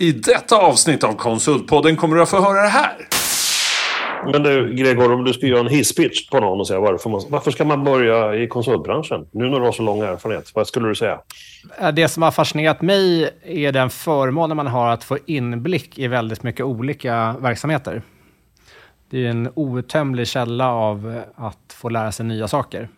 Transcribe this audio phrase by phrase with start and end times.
[0.00, 2.96] I detta avsnitt av Konsultpodden kommer du att få höra det här.
[4.32, 7.22] Men du, Gregor, om du ska göra en hisspitch på någon och säga varför, man,
[7.28, 9.26] varför ska man börja i konsultbranschen?
[9.32, 11.20] Nu när du har så lång erfarenhet, vad skulle du säga?
[11.92, 16.42] Det som har fascinerat mig är den förmånen man har att få inblick i väldigt
[16.42, 18.02] mycket olika verksamheter.
[19.10, 22.88] Det är en outtömlig källa av att få lära sig nya saker.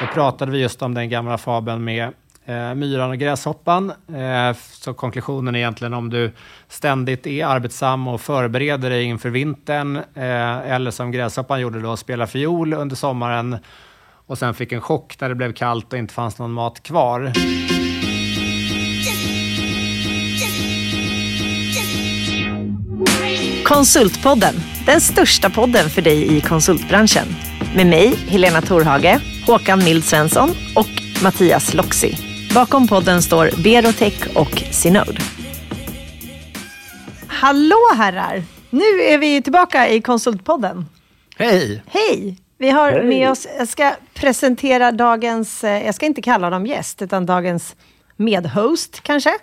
[0.00, 2.08] Då pratade vi just om den gamla fabeln med
[2.44, 3.90] eh, myran och gräshoppan.
[3.90, 6.32] Eh, så konklusionen är egentligen om du
[6.68, 12.26] ständigt är arbetsam och förbereder dig inför vintern, eh, eller som gräshoppan gjorde då, spela
[12.26, 13.56] fiol under sommaren
[14.26, 17.32] och sen fick en chock när det blev kallt och inte fanns någon mat kvar.
[23.64, 24.54] Konsultpodden,
[24.86, 27.26] den största podden för dig i konsultbranschen.
[27.76, 32.31] Med mig, Helena Torhage, Håkan Mild Svensson och Mattias Loxi.
[32.54, 35.18] Bakom podden står Berotech och Synode.
[37.26, 38.42] Hallå herrar!
[38.70, 40.86] Nu är vi tillbaka i Konsultpodden.
[41.36, 41.82] Hej!
[41.86, 42.38] Hej!
[42.58, 43.04] Vi har Hej.
[43.04, 47.76] med oss, jag ska presentera dagens, eh, jag ska inte kalla dem gäst, utan dagens
[48.16, 49.38] medhost kanske,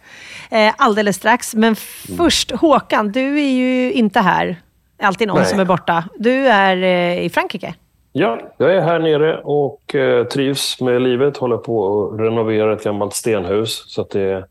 [0.52, 1.56] eh, alldeles strax.
[1.56, 1.76] Men
[2.18, 4.62] först, Håkan, du är ju inte här.
[5.02, 5.50] Alltid någon Nej.
[5.50, 6.04] som är borta.
[6.20, 7.74] Du är eh, i Frankrike.
[8.12, 11.38] Ja, jag är här nere och eh, trivs med livet.
[11.38, 13.84] Håller på att renovera ett gammalt stenhus.
[13.88, 14.46] Så att det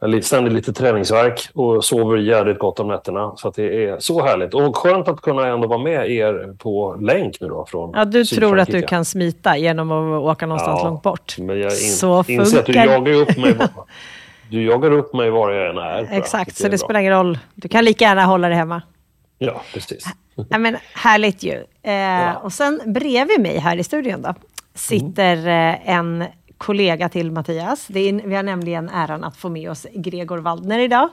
[0.00, 3.32] är, ständigt lite träningsverk och sover jävligt gott om nätterna.
[3.36, 4.54] Så att det är så härligt.
[4.54, 7.66] Och skönt att kunna ändå vara med er på länk nu då.
[7.68, 11.38] Från Ja, du tror att du kan smita genom att åka någonstans Ja, långt bort.
[11.38, 13.54] Men jag in, Så inser att du jagar upp mig.
[14.50, 16.08] Du jagar upp mig var jag än är.
[16.18, 16.78] Exakt, så det bra.
[16.78, 17.38] spelar ingen roll.
[17.54, 18.82] Du kan lika gärna hålla dig hemma.
[19.38, 20.04] Ja, precis.
[20.50, 21.64] Ja, men, härligt ju.
[21.82, 24.34] Eh, Och sen bredvid mig här i studion då,
[24.74, 26.24] sitter eh, en
[26.58, 27.90] kollega till Mattias.
[27.90, 31.08] Är, vi har nämligen äran att få med oss Gregor Waldner idag.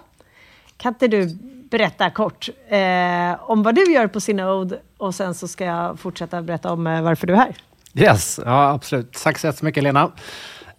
[0.77, 1.37] Kan inte du
[1.69, 6.41] berätta kort eh, om vad du gör på Synode och sen så ska jag fortsätta
[6.41, 7.55] berätta om eh, varför du är här.
[7.93, 9.13] Yes, ja absolut.
[9.23, 10.11] Tack så jättemycket Lena.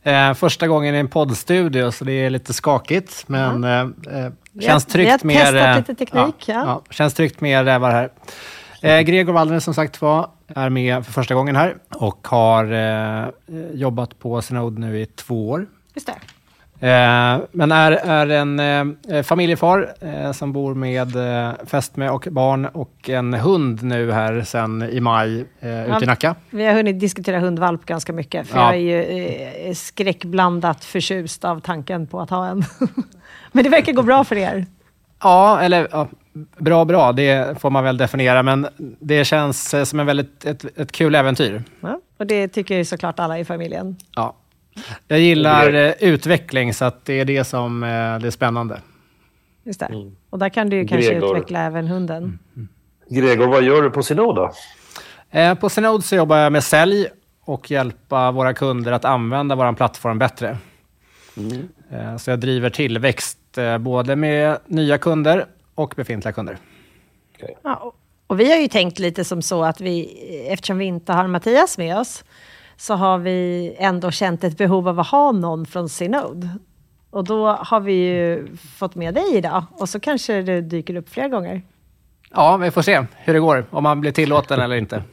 [0.07, 4.85] Eh, första gången i en poddstudio, så det är lite skakigt, men eh, eh, känns
[4.85, 5.55] tryggt vi har med...
[5.55, 6.83] testat eh, lite teknik, ja.
[6.91, 8.13] Känns tryggt med rävar här.
[8.83, 13.29] Eh, Gregor Waldner som sagt var, är med för första gången här och har eh,
[13.73, 15.67] jobbat på Synode nu i två år.
[15.95, 16.15] Just det.
[16.81, 18.61] Eh, men är, är en
[19.11, 24.43] eh, familjefar eh, som bor med eh, fästmö och barn och en hund nu här
[24.43, 26.35] sen i maj eh, ute i Nacka.
[26.51, 28.75] Vi har hunnit diskutera hundvalp ganska mycket, för Ja.
[28.75, 32.65] jag är ju skräckblandat förtjust av tanken på att ha en.
[33.53, 34.67] Men det verkar gå bra för er.
[35.23, 36.09] Ja, eller ja,
[36.59, 38.67] bra bra, det får man väl definiera, men
[39.01, 41.63] det känns som en väldigt, ett, ett kul äventyr.
[41.81, 43.97] Ja, och det tycker såklart alla i familjen.
[44.17, 44.35] Ja.
[45.09, 48.81] Jag gillar eh, utveckling, så att det är det som eh, det är spännande.
[49.65, 50.11] Just det.
[50.31, 51.37] Och där kan du ju kanske Gregor.
[51.37, 52.39] utveckla även hunden.
[53.11, 54.53] Gregor, vad gör du på Synoda?
[55.31, 57.07] Eh, på Synode så jobbar jag med sälj
[57.45, 60.59] och hjälpa våra kunder att använda vår plattform bättre.
[61.91, 66.59] Eh, så jag driver tillväxt eh, både med nya kunder och befintliga kunder.
[67.63, 67.95] Ja, och-
[68.29, 70.09] och vi har ju tänkt lite som så att vi,
[70.49, 72.25] eftersom vi inte har Mattias med oss,
[72.77, 76.49] så har vi ändå känt ett behov av att ha någon från Synode.
[77.11, 81.09] Och då har vi ju fått med dig idag och så kanske det dyker upp
[81.09, 81.63] fler gånger.
[82.31, 85.03] Ja, vi får se hur det går, om man blir tillåten eller inte.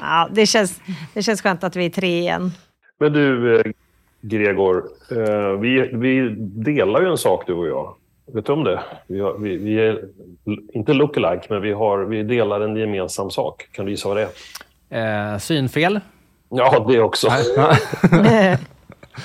[0.00, 0.80] Ja, det, känns,
[1.14, 2.52] det känns skönt att vi är tre igen.
[2.98, 3.72] Men du, eh,
[4.20, 4.84] Gregor.
[5.10, 7.94] Eh, vi, vi delar ju en sak, du och jag.
[8.32, 8.82] Vet du om det?
[9.06, 10.04] Vi, har, vi, vi är
[10.72, 13.68] inte lookalike, men vi, har, vi delar en gemensam sak.
[13.72, 14.28] Kan du gissa vad det
[14.90, 15.32] är?
[15.32, 16.00] Eh, synfel.
[16.48, 17.28] Ja, det också.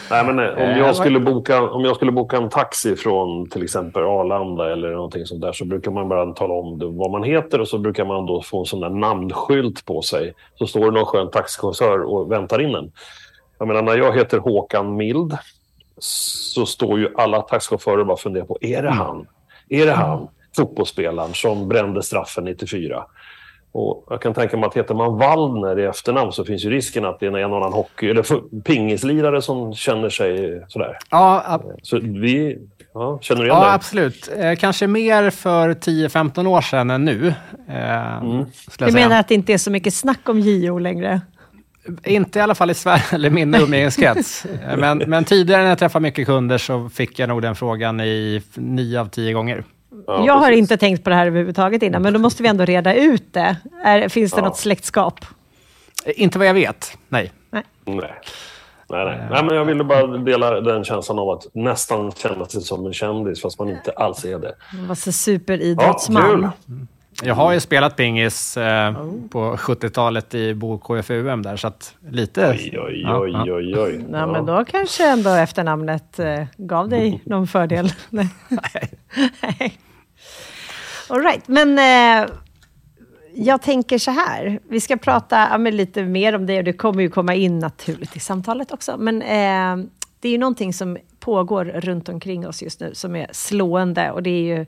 [0.09, 3.49] Nej, men, eh, om, Eh, jag skulle boka, om jag skulle boka en taxi från
[3.49, 7.23] till exempel Arlanda eller någonting sånt där så brukar man bara tala om vad man
[7.23, 10.33] heter och så brukar man då få en sån där namnskylt på sig.
[10.55, 12.91] Så står det någon skön taxichaufför och väntar in en.
[13.59, 15.37] Jag menar, när jag heter Håkan Mild
[15.97, 19.27] så står ju alla taxichaufförer och bara funderar på, är det han?
[19.69, 20.27] Är det han?
[20.55, 23.03] Fotbollsspelaren som brände straffen 94.
[23.73, 27.05] Och jag kan tänka mig att heter man Wallner i efternamn så finns ju risken
[27.05, 28.23] att det är en annan hockey eller
[28.61, 30.97] pingislirare som känner sig sådär.
[31.11, 32.57] Ja, ab- Så vi...
[32.93, 33.71] Ja, känner du igen ja det?
[33.73, 34.29] absolut.
[34.37, 37.27] Eh, kanske mer för 10-15 år sedan än nu.
[37.69, 41.21] Eh, skulle Du menar att det inte är så mycket snack om JO längre?
[42.03, 44.45] Inte i alla fall i Sverige, eller min umgängeskrets.
[44.45, 47.99] Eh, men, men tidigare när jag träffade mycket kunder så fick jag nog den frågan
[47.99, 49.63] i f- nio av tio gånger.
[50.07, 50.59] Ja, jag har precis.
[50.59, 53.57] inte tänkt på det här överhuvudtaget innan, men då måste vi ändå reda ut det.
[53.83, 54.45] Är, finns det Ja.
[54.45, 55.25] något släktskap?
[56.05, 57.31] Eh, Inte vad jag vet, nej.
[57.49, 57.63] Nej.
[57.85, 57.95] Nej,
[58.89, 59.27] nej.
[59.31, 62.93] nej, men jag ville bara dela den känslan av att nästan känna sig som en
[62.93, 64.55] kändis fast man inte alls är det.
[64.73, 66.41] Man var så superidrottsman.
[66.43, 66.87] Ja, kul.
[67.23, 68.93] Jag har ju spelat pingis eh,
[69.29, 72.49] på 70-talet i Bo KFUM där, så att lite...
[72.49, 73.43] Oj, oj, Ja, oj, ja.
[73.53, 74.05] oj, oj.
[74.11, 77.93] Ja, men då kanske ändå efternamnet eh, gav dig någon fördel.
[78.09, 78.29] Nej.
[79.41, 79.77] Nej.
[81.09, 82.29] All right, men eh,
[83.33, 84.59] jag tänker så här.
[84.69, 87.59] Vi ska prata ja, men lite mer om det och det kommer ju komma in
[87.59, 88.97] naturligt i samtalet också.
[88.97, 89.85] Men eh,
[90.19, 94.23] det är ju någonting som pågår runt omkring oss just nu som är slående och
[94.23, 94.65] det är ju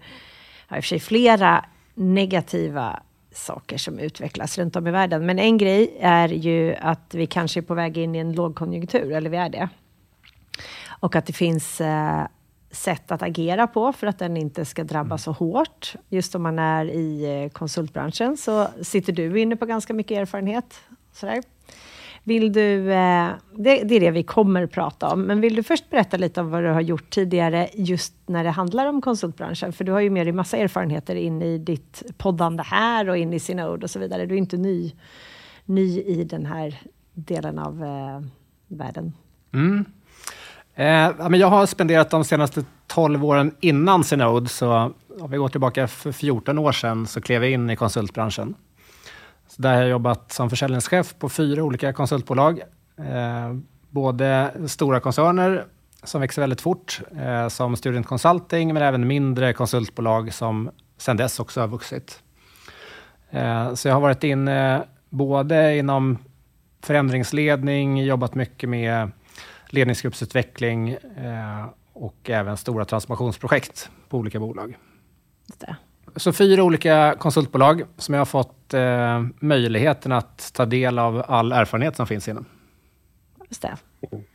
[0.68, 3.00] ja, i och för sig flera negativa
[3.32, 5.26] saker som utvecklas runt om i världen.
[5.26, 9.12] Men en grej är ju att vi kanske är på väg in i en lågkonjunktur,
[9.12, 9.70] eller vi är det.
[11.00, 12.28] Och att det finns eh,
[12.72, 15.96] sätt att agera på för att den inte ska drabba så hårt.
[16.10, 20.76] Just om man är i eh, konsultbranschen så sitter du inne på ganska mycket erfarenhet.
[21.14, 21.44] Sådär.
[22.26, 25.90] Vill du, eh, det, det är det vi kommer prata om, men vill du först
[25.90, 29.74] berätta lite om vad du har gjort tidigare just när det handlar om konsultbranschen?
[29.74, 33.34] För du har ju med dig massa erfarenheter in i ditt poddande här och in
[33.34, 34.26] i Synode och så vidare.
[34.26, 34.94] Du är inte ny,
[35.66, 36.80] ny i den här
[37.14, 38.22] delen av eh,
[38.68, 39.14] världen.
[39.54, 39.86] Mm.
[40.76, 45.50] Eh, men jag har spenderat de senaste 12 åren innan Cinode, så om vi går
[45.50, 48.56] tillbaka för 14 år sedan, så klev jag in i konsultbranschen.
[49.56, 52.62] Så där har jag jobbat som försäljningschef på fyra olika konsultbolag.
[52.98, 53.54] Eh,
[53.90, 55.66] både stora koncerner
[56.04, 61.40] som växer väldigt fort, eh, som Student Consulting, men även mindre konsultbolag som sedan dess
[61.40, 62.24] också har vuxit.
[63.30, 66.18] Eh, så jag har varit inne både inom
[66.82, 69.12] förändringsledning, jobbat mycket med
[69.68, 74.78] ledningsgruppsutveckling eh, och även stora transformationsprojekt på olika bolag.
[75.48, 75.76] Just det.
[76.16, 81.52] Så fyra olika konsultbolag som jag har fått eh, möjligheten att ta del av all
[81.52, 82.46] erfarenhet som finns inom.
[83.50, 83.78] Just det.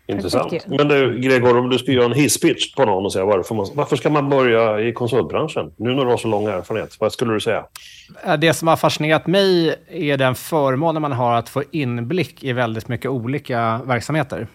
[0.07, 0.51] Intressant.
[0.51, 0.67] Perfekt.
[0.69, 3.67] Men du, Gregor, om du ska göra en hisspitch på någon och säga varför, man,
[3.75, 5.73] varför ska man börja i konsultbranschen?
[5.77, 7.65] Nu när du har så lång erfarenhet, vad skulle du säga?
[8.25, 12.53] Eh, Det som har fascinerat mig är den förmånen man har att få inblick i
[12.53, 14.47] väldigt mycket olika verksamheter.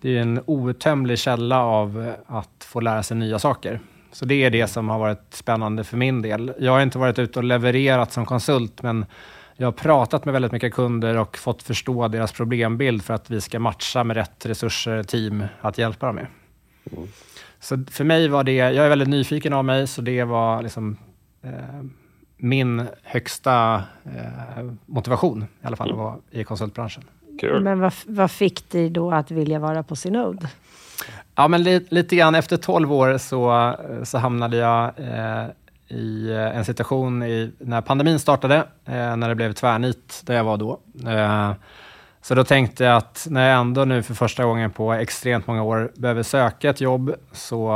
[0.00, 3.80] Det är en outtömlig källa av att få lära sig nya saker.
[4.14, 6.52] Så det är det som har varit spännande för min del.
[6.58, 9.06] Jag har inte varit ute och levererat som konsult, men
[9.56, 13.40] jag har pratat med väldigt mycket kunder och fått förstå deras problembild för att vi
[13.40, 16.26] ska matcha med rätt resurser, team att hjälpa dem med.
[17.60, 20.96] Så för mig var det, jag är väldigt nyfiken av mig, så det var liksom
[21.42, 21.50] eh,
[22.36, 27.04] min högsta eh, motivation i alla fall att vara i konsultbranschen.
[27.40, 27.62] Kul.
[27.62, 30.48] Men vad, vad fick dig då att vilja vara på Synode?
[31.34, 33.74] Ja, men li, lite grann efter 12 år så,
[34.04, 35.46] så hamnade jag eh,
[35.88, 40.56] i en situation i, när pandemin startade, eh, när det blev tvärnit där jag var
[40.56, 40.80] då.
[41.06, 41.52] Eh,
[42.22, 45.62] så då tänkte jag att när jag ändå nu för första gången på extremt många
[45.62, 47.72] år behöver söka ett jobb så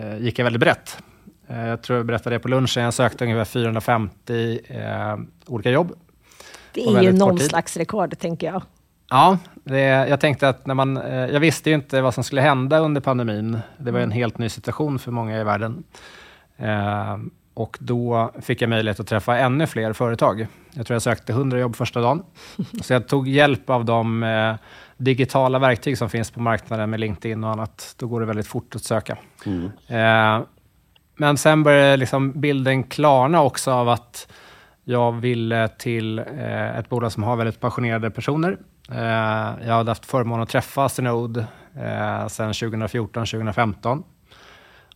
[0.00, 0.98] eh, gick jag väldigt brett.
[1.48, 5.92] Eh, jag tror jag berättade det på lunchen, jag sökte ungefär 450 eh, olika jobb.
[6.72, 8.62] Det är ju någon slags rekord, tänker jag.
[9.10, 10.96] Ja, det, jag tänkte att när man...
[10.96, 13.58] Eh, jag visste ju inte vad som skulle hända under pandemin.
[13.78, 15.84] Det var en helt ny situation för många i världen.
[16.56, 17.16] Eh,
[17.54, 20.46] och då fick jag möjlighet att träffa ännu fler företag.
[20.74, 22.22] Jag tror jag sökte 100 jobb första dagen.
[22.82, 24.54] Så jag tog hjälp av de eh,
[24.96, 27.94] digitala verktyg som finns på marknaden med LinkedIn och annat.
[27.98, 29.18] Då går det väldigt fort att söka.
[29.88, 30.42] Eh,
[31.16, 34.28] men sen började liksom bilden klarna också av att
[34.84, 38.58] jag ville till eh, ett bolag som har väldigt passionerade personer.
[38.90, 44.02] Eh, jag hade haft förmånen att träffa Synode eh, sedan 2014-2015.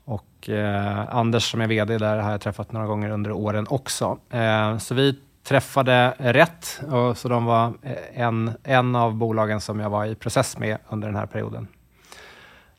[0.04, 4.18] Och eh, Anders som är VD där har jag träffat några gånger under åren också.
[4.30, 9.80] Eh, så vi träffade rätt, och så de var eh, en, en av bolagen som
[9.80, 11.68] jag var i process med under den här perioden.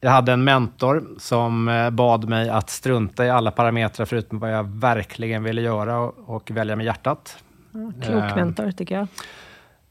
[0.02, 4.54] Jag hade en mentor som eh, bad mig att strunta i alla parametrar förutom vad
[4.54, 7.38] jag verkligen ville göra och, och välja med hjärtat.
[8.02, 9.08] Klok Eh, mentor, tycker jag.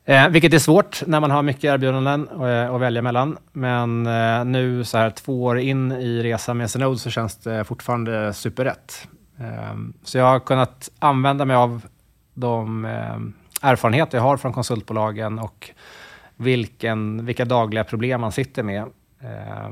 [0.09, 3.39] Eh, vilket är svårt när man har mycket erbjudanden att, att välja mellan.
[3.53, 7.65] Men eh, nu så här två år in i resan med Synode så känns det
[7.65, 9.09] fortfarande superrätt.
[9.41, 11.87] Eh, så jag har kunnat använda mig av
[12.35, 15.71] de eh, erfarenheter jag har från konsultbolagen och
[16.37, 18.83] vilken, vilka dagliga problem man sitter med.
[19.21, 19.71] Eh,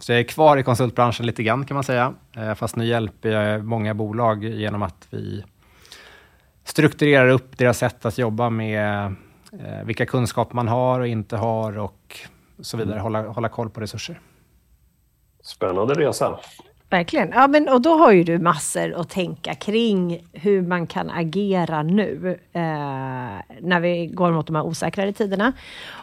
[0.00, 2.14] så jag är kvar i konsultbranschen lite grann kan man säga.
[2.36, 5.44] Eh, fast nu hjälper jag många bolag genom att vi
[6.64, 9.14] strukturerar upp deras sätt att jobba med
[9.52, 12.20] eh, vilka kunskaper man har och inte har och
[12.60, 13.00] så vidare.
[13.00, 14.20] Hålla, hålla koll på resurser.
[15.42, 16.38] Spännande resa.
[16.90, 17.30] Verkligen.
[17.34, 21.82] Ja, men, och då har ju du massor att tänka kring hur man kan agera
[21.82, 22.60] nu eh,
[23.60, 25.52] när vi går mot de här osäkrare tiderna.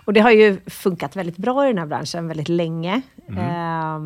[0.05, 3.01] Och det har ju funkat väldigt bra i den här branschen väldigt länge.
[3.27, 3.99] Eh,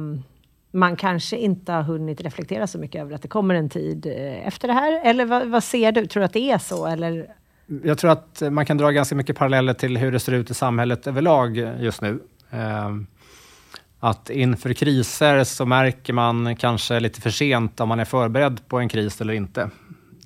[0.72, 4.48] man kanske inte har hunnit reflektera så mycket över att det kommer en tid eh,
[4.48, 5.02] efter det här.
[5.04, 6.06] Eller vad, vad ser du?
[6.06, 6.88] Tror du att det är så?
[6.88, 7.28] Eller?
[7.84, 10.54] Jag tror att man kan dra ganska mycket paralleller till hur det ser ut i
[10.54, 12.20] samhället överlag just nu.
[12.50, 13.08] Ehm,
[14.00, 18.80] att inför kriser så märker man kanske lite för sent om man är förberedd på
[18.80, 19.70] en kris eller inte.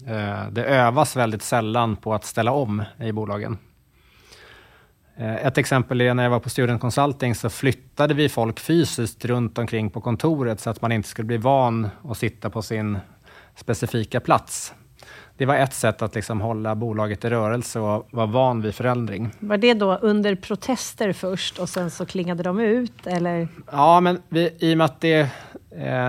[0.08, 3.58] Ehm, det övas väldigt sällan på att ställa om i bolagen.
[5.18, 9.26] Ehm, ett exempel är när jag var på Student Consulting så flyttade vi folk fysiskt
[9.26, 12.98] runt omkring på kontoret så att man inte skulle bli van att sitta på sin
[13.56, 14.74] specifika plats.
[15.38, 19.30] Det var ett sätt att liksom hålla bolaget i rörelse och vara van vid förändring.
[19.40, 23.08] Var det då under protester först och sen så klingade de ut?
[23.08, 23.48] Eller?
[23.72, 25.28] Ja, men vi, i och med att det, eh,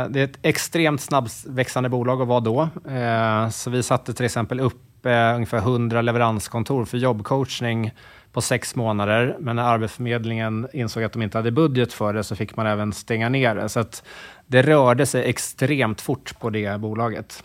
[0.09, 4.61] det är ett extremt snabbväxande bolag att vara då, eh, så vi satte till exempel
[4.61, 7.93] upp eh, ungefär 100 leveranskontor för jobbcoachning
[8.33, 9.37] på sex månader.
[9.41, 12.93] Men när Arbetsförmedlingen insåg att de inte hade budget för det så fick man även
[12.93, 13.69] stänga ner det.
[13.69, 14.03] Så att
[14.47, 17.43] det rörde sig extremt fort på det bolaget.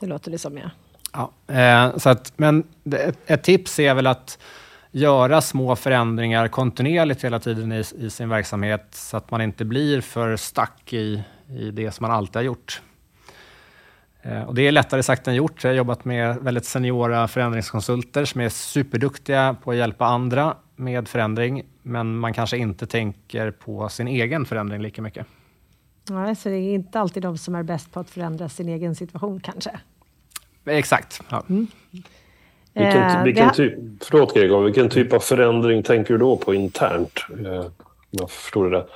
[0.00, 0.70] Det låter det som, ja.
[1.12, 4.38] Ja, eh, så att, men det, ett, ett tips är väl att
[4.90, 10.00] göra små förändringar kontinuerligt hela tiden i, i sin verksamhet så att man inte blir
[10.00, 12.82] för stack i, i det som man alltid har gjort.
[14.22, 15.64] Eh, och det är lättare sagt än gjort.
[15.64, 21.08] Jag har jobbat med väldigt seniora förändringskonsulter som är superduktiga på att hjälpa andra med
[21.08, 25.26] förändring, men man kanske inte tänker på sin egen förändring lika mycket.
[26.10, 28.94] Nej, så det är inte alltid de som är bäst på att förändra sin egen
[28.94, 29.80] situation kanske.
[30.66, 31.22] Exakt.
[31.30, 31.42] Ja.
[32.74, 37.24] Vilken, Eh, vilken typ, förlåt Gregor, vilken typ av förändring tänker du då på internt?
[37.46, 37.64] Eh,
[38.10, 38.86] jag förstår det.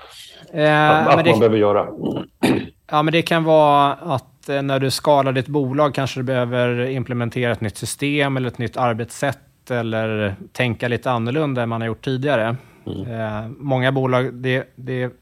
[0.64, 1.87] Eh, Att, att men det- man behöver göra.
[2.90, 7.52] Ja, men det kan vara att när du skalar ditt bolag kanske du behöver implementera
[7.52, 12.04] ett nytt system eller ett nytt arbetssätt eller tänka lite annorlunda än man har gjort
[12.04, 12.56] tidigare.
[12.87, 15.12] Eh, många bolag, det, det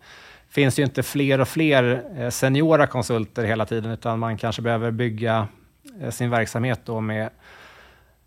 [0.50, 5.48] finns ju inte fler och fler seniora konsulter hela tiden, utan man kanske behöver bygga
[6.00, 7.30] Eh, sin verksamhet då med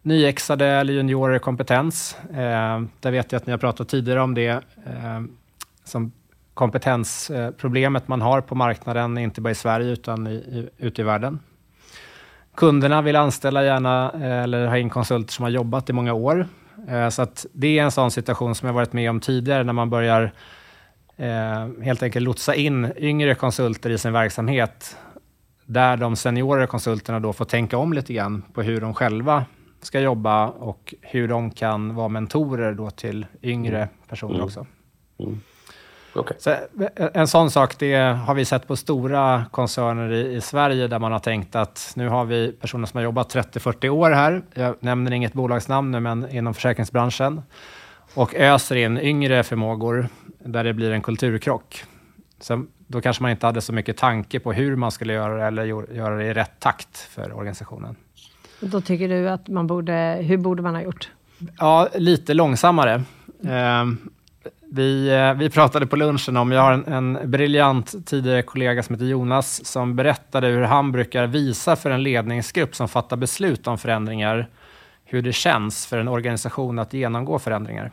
[0.02, 2.18] nyexade eller juniorer kompetens.
[2.30, 4.48] Eh, där vet jag att ni har pratat tidigare om det.
[4.86, 5.22] Eh,
[5.84, 6.12] som
[6.54, 11.40] kompetensproblemet man har på marknaden, inte bara i Sverige utan i, i, ute i världen.
[12.56, 16.48] Kunderna vill anställa gärna eh, eller ha in konsulter som har jobbat i många år.
[16.88, 19.74] Eh, Så att det är en sån situation som jag varit med om tidigare när
[19.74, 20.32] man börjar
[21.18, 24.98] eh, helt enkelt lotsa in yngre konsulter i sin verksamhet
[25.70, 29.46] där de seniora konsulterna då får tänka om lite grann på hur de själva
[29.82, 34.46] ska jobba och hur de kan vara mentorer då till yngre personer Mm.
[34.46, 34.66] också.
[36.16, 36.38] Okej.
[36.40, 36.58] Så, eh,
[37.14, 41.12] en sån sak det har vi sett på stora koncerner i, i Sverige där man
[41.12, 44.42] har tänkt att nu har vi personer som har jobbat 30-40 år här.
[44.54, 47.42] Jag nämner inget bolagsnamn nu, men inom försäkringsbranschen.
[48.14, 50.08] Och öser in yngre förmågor
[50.40, 51.84] där det blir en kulturkrock.
[52.40, 55.44] Så då kanske man inte hade så mycket tanke på hur man skulle göra det
[55.44, 57.96] eller göra det i rätt takt för organisationen.
[58.60, 61.10] Då tycker du att man borde, hur borde man ha gjort?
[61.58, 63.04] Ja, lite långsammare.
[63.44, 63.86] Eh,
[64.72, 68.96] vi, eh, vi pratade på lunchen om, jag har en, en briljant tidigare kollega som
[68.96, 73.78] heter Jonas, som berättade hur han brukar visa för en ledningsgrupp som fattar beslut om
[73.78, 74.50] förändringar,
[75.06, 77.92] hur det känns för en organisation att genomgå förändringar.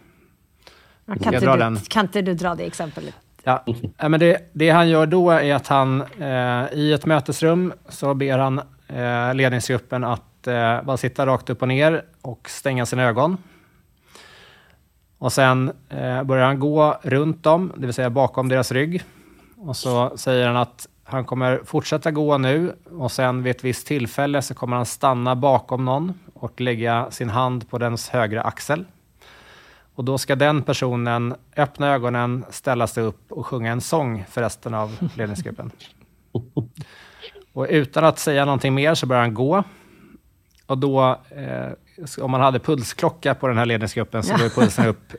[1.07, 3.15] Kan, inte du, kan inte du dra det exemplet?
[3.45, 3.65] Ja,
[4.09, 8.39] men det, det han gör då är att han eh, i ett mötesrum så ber
[8.39, 13.37] han eh, ledningsgruppen att eh, bara sitta rakt upp och ner och stänga sina ögon.
[15.19, 19.03] Och sen eh, börjar han gå runt dem, det vill säga bakom deras rygg.
[19.57, 23.87] Och så säger han att han kommer fortsätta gå nu och sen vid ett visst
[23.87, 28.85] tillfälle så kommer han stanna bakom någon och lägga sin hand på dens högra axel.
[29.95, 34.43] Och då ska den personen öppna ögonen, ställa sig upp och sjunga en sång för
[34.43, 35.71] resten av ledningsgruppen.
[37.53, 39.65] Och utan att säga någonting mer så börjar han gå.
[40.67, 41.73] Och då, eh,
[42.25, 45.13] om man hade pulsklocka på den här ledningsgruppen så går pulsen upp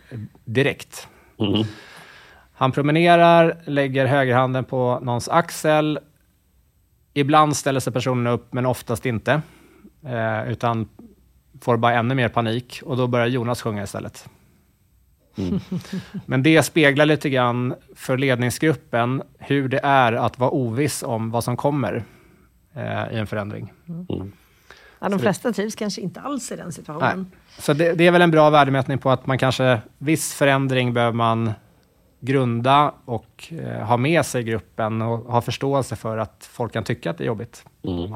[0.45, 1.07] direkt.
[1.39, 1.63] Mm.
[2.53, 5.99] Han promenerar, lägger högerhanden på någons axel.
[7.13, 9.41] Ibland ställer sig personen upp, men oftast inte.
[10.05, 10.89] Eh, utan
[11.61, 14.29] får bara ännu mer panik och då börjar Jonas sjunga istället.
[16.25, 21.43] Men det speglar lite grann för ledningsgruppen hur det är att vara oviss om vad
[21.43, 22.03] som kommer
[22.75, 23.73] eh, i en förändring.
[24.99, 27.31] Ja, de flesta trivs kanske inte alls i den situationen.
[27.57, 31.13] Så det, det är väl en bra värdemätning på att man kanske, viss förändring behöver
[31.13, 31.51] man
[32.19, 37.09] grunda och eh, ha med sig gruppen och ha förståelse för att folk kan tycka
[37.11, 37.65] att det är jobbigt.
[37.83, 38.13] Mm.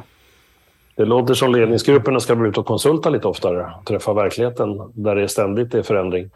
[0.96, 5.28] Det låter som ledningsgrupperna ska bli ut och konsulta lite oftare, träffa verkligheten där det
[5.28, 6.30] ständigt är förändring.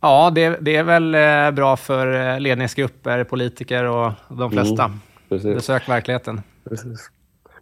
[0.00, 4.84] Ja, det, det är väl eh, bra för eh, ledningsgrupper, politiker och de flesta.
[5.30, 6.40] Mm, Besök verkligheten.
[6.68, 7.10] Precis.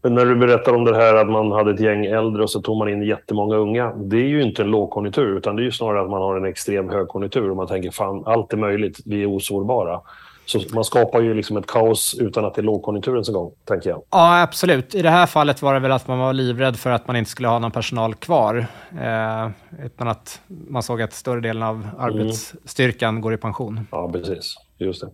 [0.03, 2.61] Men när du berättar om det här att man hade ett gäng äldre och så
[2.61, 3.93] tog man in jättemånga unga.
[3.97, 6.45] Det är ju inte en lågkonjunktur utan det är ju snarare att man har en
[6.45, 10.01] extrem högkonjunktur och man tänker fan allt är möjligt, vi är osårbara.
[10.47, 13.53] Så man skapar ju liksom ett kaos utan att det är lågkonjunktur ens en gång,
[13.65, 14.03] tänker jag.
[14.11, 14.95] Ja, absolut.
[14.95, 17.31] I det här fallet var det väl att man var livrädd för att man inte
[17.31, 18.67] skulle ha någon personal kvar.
[19.01, 19.51] Eh,
[19.85, 21.89] utan att man såg att större delen av mm.
[21.99, 23.23] arbetsstyrkan mm.
[23.23, 23.87] går i pension.
[23.91, 24.57] Ja, precis.
[24.79, 25.09] Just det.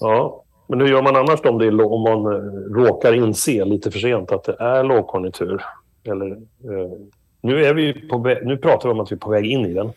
[0.00, 3.90] Ja, men hur gör man annars om, det är, om man eh, råkar inse lite
[3.90, 5.62] för sent att det är lågkonjunktur?
[6.04, 6.92] Eller, eh,
[7.40, 9.74] nu, är vi på nu pratar vi om att vi är på väg in i
[9.74, 9.92] den.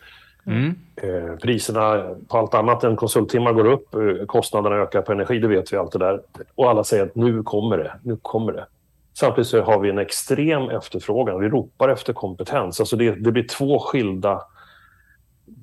[0.46, 0.76] Mm.
[0.96, 5.48] Eh, priserna på allt annat än konsulttimmar går upp, eh, kostnaderna ökar på energi, det
[5.48, 6.22] vet vi allt det där.
[6.56, 8.66] Och alla säger att nu kommer det, nu kommer det.
[9.14, 12.80] Samtidigt så har vi en extrem efterfrågan, vi ropar efter kompetens.
[12.80, 14.42] Alltså det, det blir två skilda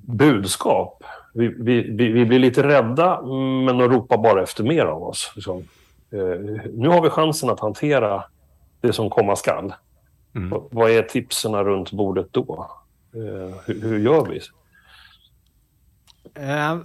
[0.06, 1.04] budskap.
[1.34, 3.22] Vi, vi, vi, blir lite rädda,
[3.66, 5.32] men de ropar bara efter mer av oss.
[5.34, 5.56] Liksom.
[6.10, 6.40] Eh,
[6.72, 8.24] nu har vi chansen att hantera
[8.80, 9.74] det som komma skall.
[10.34, 10.60] Mm.
[10.70, 12.70] Vad är tipsen runt bordet då?
[13.12, 14.40] Hur, hur, gör vi?
[16.36, 16.76] Eh,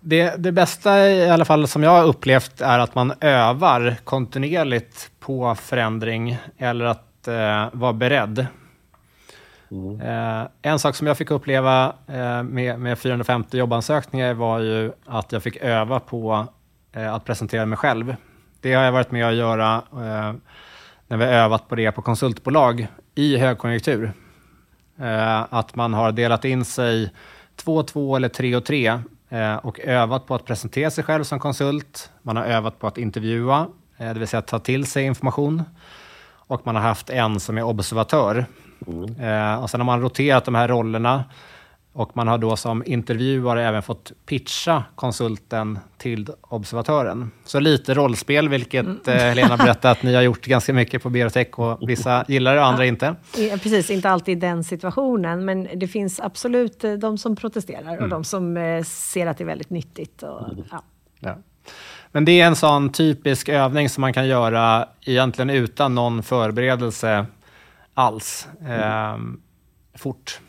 [0.00, 5.10] det, det bästa i alla fall som jag har upplevt är att man övar kontinuerligt
[5.20, 8.46] på förändring eller att eh, vara beredd.
[9.70, 10.00] Mm.
[10.00, 11.92] Eh, en sak som jag fick uppleva
[12.44, 16.46] med, med 450 jobbansökningar var ju att jag fick öva på
[16.92, 18.16] att presentera mig själv.
[18.60, 19.82] Det har jag varit med att göra
[21.08, 24.12] när vi har övat på det på konsultbolag i högkonjunktur.
[25.48, 27.10] Att man har delat in sig
[27.64, 31.38] två, två eller tre och tre eh, och övat på att presentera sig själv som
[31.38, 32.10] konsult.
[32.22, 33.66] Man har övat på att intervjua,
[33.98, 35.62] det vill säga ta till sig information.
[36.46, 38.46] Och man har haft en som är observatör
[38.86, 39.20] Mm.
[39.20, 41.24] Eh, och sen har man roterat de här rollerna
[41.92, 47.30] och man har då som intervjuare även fått pitcha konsulten till observatören.
[47.44, 49.00] Så lite rollspel, vilket mm.
[49.06, 52.60] eh, Helena berättade att ni har gjort ganska mycket på Berotech och vissa gillar det
[52.60, 53.14] och andra inte.
[53.36, 57.96] Ja, precis, inte alltid den situationen, men det finns absolut eh, de som protesterar och
[57.96, 58.10] mm.
[58.10, 60.22] de som eh, ser att det är väldigt nyttigt.
[60.22, 60.64] Och, mm.
[60.70, 60.82] ja.
[61.20, 61.38] Ja.
[62.12, 67.26] Men det är en sån typisk övning som man kan göra egentligen utan någon förberedelse
[67.94, 69.16] alls eh,
[69.94, 70.40] fort.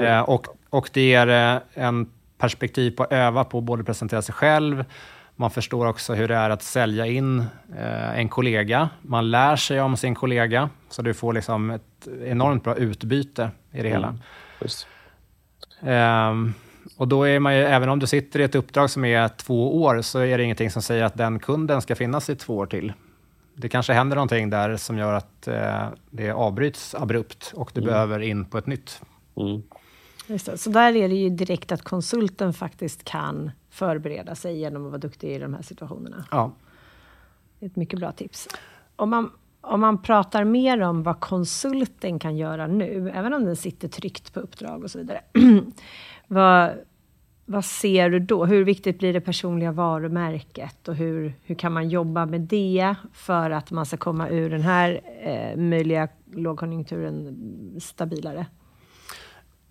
[0.00, 4.34] Eh, och, och det ger eh, en perspektiv på att öva på, både presentera sig
[4.34, 4.84] själv,
[5.36, 7.38] man förstår också hur det är att sälja in
[7.78, 8.88] eh, en kollega.
[9.02, 13.82] Man lär sig om sin kollega, så du får liksom ett enormt bra utbyte i
[13.82, 14.08] det hela.
[15.80, 16.54] Mm.
[16.96, 19.82] och då är man ju, även om du sitter i ett uppdrag som är två
[19.82, 22.66] år, så är det ingenting som säger att den kunden ska finnas i två år
[22.66, 22.92] till
[23.56, 27.92] det kanske händer någonting där som gör att eh, det avbryts abrupt och du mm.
[27.92, 29.00] behöver in på ett nytt.
[29.36, 29.62] Mm.
[30.56, 35.00] Så där är det ju direkt att konsulten faktiskt kan förbereda sig genom att vara
[35.00, 36.24] duktig i de här situationerna.
[36.30, 36.52] Ja.
[37.58, 38.48] Det är ett mycket bra tips.
[38.96, 43.56] Om man, om man pratar mer om vad konsulten kan göra nu, även om den
[43.56, 45.20] sitter tryggt på uppdrag och så vidare.
[46.26, 46.70] vad,
[47.44, 48.44] vad ser du då?
[48.44, 53.50] Hur viktigt blir det personliga varumärket och hur, hur kan man jobba med det för
[53.50, 57.36] att man ska komma ur den här eh, möjliga lågkonjunkturen
[57.80, 58.46] stabilare?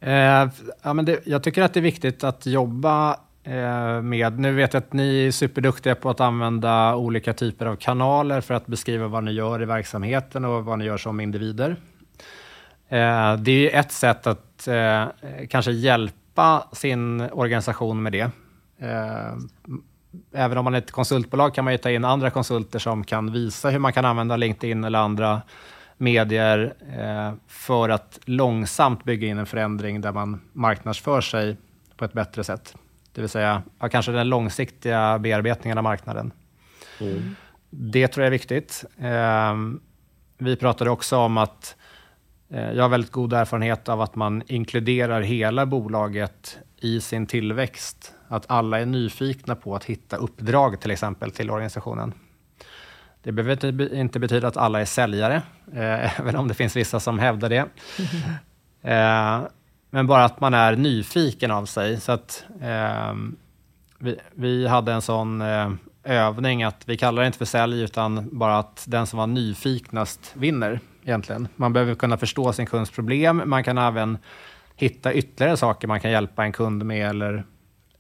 [0.06, 0.50] Eh,
[0.84, 4.74] ja, men det, jag tycker att det är viktigt att jobba eh, med, nu vet
[4.74, 9.08] jag att ni är superduktiga på att använda olika typer av kanaler för att beskriva
[9.08, 11.76] vad ni gör i verksamheten och vad ni gör som individer.
[12.90, 15.06] Eh, det är ett sätt att eh,
[15.50, 18.32] kanske hjälpa sin organisation med det.
[18.80, 19.34] Eh,
[20.34, 23.32] även om man är ett konsultbolag kan man ju ta in andra konsulter som kan
[23.32, 25.42] visa hur man kan använda LinkedIn eller andra
[25.98, 31.58] medier eh, för att långsamt bygga in en förändring där man marknadsför sig
[31.98, 32.76] på ett bättre sätt.
[33.12, 36.32] Det vill säga kanske den långsiktiga bearbetningen av marknaden.
[37.02, 37.36] Mm.
[37.70, 38.86] Det tror jag är viktigt.
[38.98, 39.56] Eh,
[40.38, 41.76] vi pratade också om att
[42.50, 48.14] Eh, jag har väldigt god erfarenhet av att man inkluderar hela bolaget i sin tillväxt.
[48.28, 52.14] Att alla är nyfikna på att hitta uppdrag till exempel till organisationen.
[53.26, 55.36] Det behöver inte betyda att alla är säljare,
[55.74, 57.66] eh, även om det finns vissa som hävdar det.
[58.82, 59.42] Eh,
[59.90, 62.00] men bara att man är nyfiken av sig.
[62.00, 62.46] Så att,
[64.00, 65.42] vi, vi, hade en sån
[66.04, 70.32] övning att vi kallar det inte för sälj, utan bara att den som var nyfiknast
[70.34, 71.48] vinner egentligen.
[71.56, 73.42] Man behöver kunna förstå sin kunds problem.
[73.46, 74.18] Man kan även
[74.76, 77.44] hitta ytterligare saker man kan hjälpa en kund med eller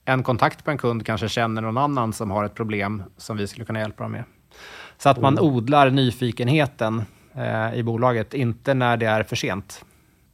[0.05, 3.47] en kontakt på en kund kanske känner någon annan som har ett problem som vi
[3.47, 4.23] skulle kunna hjälpa dem med.
[4.97, 7.01] Så att man odlar nyfikenheten
[7.35, 9.85] eh, i bolaget, inte när det är för sent.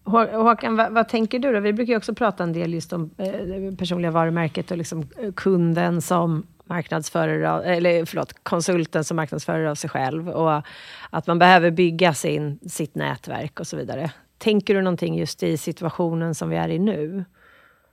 [0.04, 1.60] Håkan, vad, vad, tänker du då?
[1.60, 5.32] Vi brukar ju också prata en del just om eh, personliga varumärket och liksom eh,
[5.32, 10.62] kunden som marknadsförare, eller förlåt, konsulten som marknadsförare av sig själv och
[11.10, 14.12] att man behöver bygga sin, sitt nätverk och så vidare.
[14.38, 17.26] Tänker du någonting just i situationen som vi är i nu?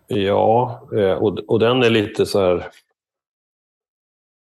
[0.07, 2.67] Ja, eh, och, och den är lite så här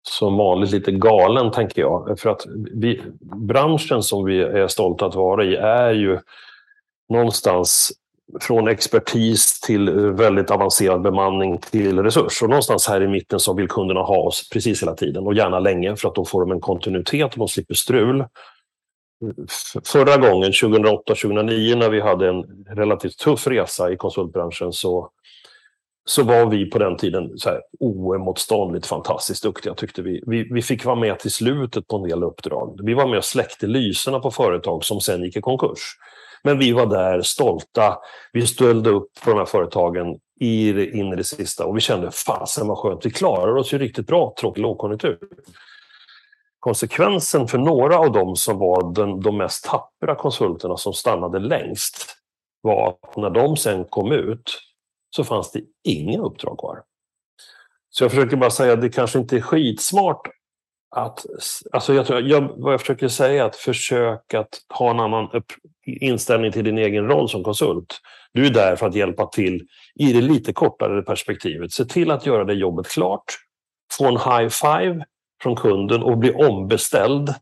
[0.09, 2.19] som vanligt lite galen, tänker jag.
[2.21, 6.19] För att vi, branschen som vi är stolta att vara i är ju
[7.09, 7.93] någonstans
[8.41, 12.43] från expertis till väldigt avancerad bemanning till resurs.
[12.43, 15.59] Och någonstans här i mitten så vill kunderna ha oss precis hela tiden och gärna
[15.59, 18.25] länge för att då får de en kontinuitet och de slipper strul.
[19.85, 25.11] Förra gången, 2008-2009, när vi hade en relativt tuff resa i konsultbranschen så,
[26.09, 30.23] så var vi på den tiden så här oemotståndligt fantastiskt duktiga tyckte vi.
[30.27, 30.49] vi.
[30.53, 32.81] Vi fick vara med till slutet på en del uppdrag.
[32.83, 35.81] Vi var med och släckte lyserna på företag som sen gick i konkurs.
[36.43, 37.99] Men vi var där stolta.
[38.33, 41.81] Vi ställde upp på de här företagen i det, in i det sista och vi
[41.81, 45.19] kände fasen vad skönt, vi klarar oss ju riktigt bra trots lågkonjunktur.
[46.61, 52.17] Konsekvensen för några av dem som var den, de mest tappra konsulterna som stannade längst
[52.61, 54.59] var att när de sen kom ut
[55.11, 56.83] så fanns det inga uppdrag kvar.
[57.91, 60.29] Så jag försöker bara säga att det kanske inte är skitsmart
[60.97, 61.27] att,
[61.73, 65.31] alltså jag tror, jag, vad jag försöker säga är att försöka att ha en annan
[65.33, 65.53] upp,
[65.87, 68.01] inställning till din egen roll som konsult.
[68.33, 71.73] Du är där för att hjälpa till i det lite kortare perspektivet.
[71.73, 73.25] Se till att göra det jobbet klart,
[73.99, 75.05] få en high five
[75.43, 77.35] från kunden och bli ombeställd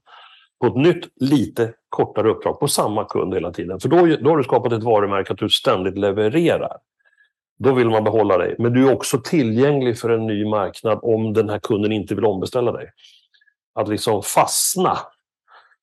[0.61, 3.81] på ett nytt, lite kortare uppdrag på samma kund hela tiden.
[3.81, 6.77] För då, då har du skapat ett varumärke att du ständigt levererar.
[7.59, 8.57] Då vill man behålla dig.
[8.59, 12.25] Men du är också tillgänglig för en ny marknad om den här kunden inte vill
[12.25, 12.90] ombeställa dig
[13.75, 14.99] att liksom fastna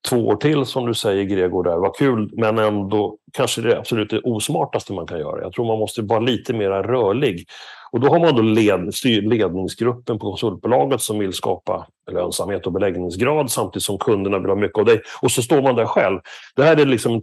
[0.10, 4.10] två år till som du säger Gregor, där var kul men ändå kanske det absolut
[4.10, 5.42] det osmartaste man kan göra.
[5.42, 7.46] Jag tror man måste vara lite mer rörlig.
[7.92, 13.52] Och då har man då led, ledningsgruppen på konsultbolaget som vill skapa lönsamhet och beläggningsgrad
[13.52, 15.02] samtidigt som kunderna vill ha mycket av dig.
[15.22, 16.20] Och så står man där själv.
[16.56, 17.22] Det här är liksom en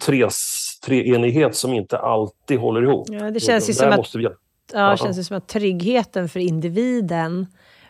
[0.86, 3.06] tre, treenighet som inte alltid håller ihop.
[3.10, 4.28] Ja, det känns ju som att, vi...
[4.72, 7.46] ja, känns som att tryggheten för individen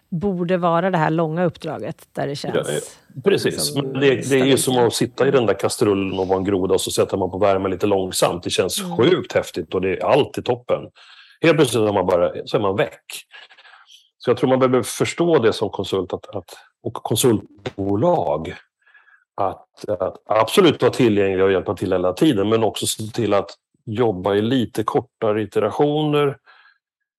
[0.08, 2.54] borde vara det här långa uppdraget där det känns...
[2.54, 6.18] Ja, precis, liksom, men det, det är ju som att sitta i den där kastrullen
[6.18, 8.42] och vara en groda och så sätter man på värme lite långsamt.
[8.42, 8.96] Det känns mm.
[8.96, 10.80] sjukt häftigt och det är alltid toppen.
[11.40, 13.04] Helt plötsligt är man, bara, så är man väck.
[14.18, 18.54] Så jag tror man behöver förstå det som konsult att, att, och konsultbolag.
[19.40, 23.50] Att, att absolut vara tillgängliga och hjälpa till hela tiden men också se till att
[23.86, 26.36] jobba i lite kortare iterationer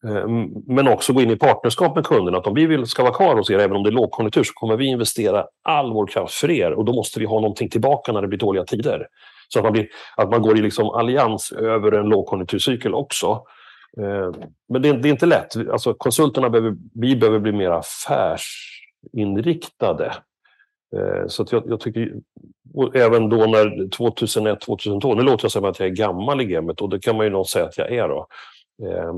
[0.05, 0.27] eh,
[0.67, 2.38] men också gå in i partnerskap med kunderna.
[2.38, 4.53] Att om vi vill ska vara kvar hos er, även om det är lågkonjunktur, så
[4.53, 8.12] kommer vi investera all vår kraft för er och då måste vi ha någonting tillbaka
[8.12, 9.08] när det blir dåliga tider.
[9.53, 13.43] Så att man, blir, att man går i liksom allians över en lågkonjunkturcykel också.
[13.97, 14.32] Eh,
[14.69, 15.69] men det är, det är inte lätt.
[15.71, 20.13] Alltså, konsulterna behöver, vi behöver bli mer affärsinriktade.
[20.95, 22.13] Eh, så jag, jag, tycker,
[22.93, 26.82] även då när 2001, 2002, nu låter jag som att jag är gammal i gamet
[26.82, 28.28] och det kan man ju nog säga att jag är då.
[28.88, 29.13] Eh,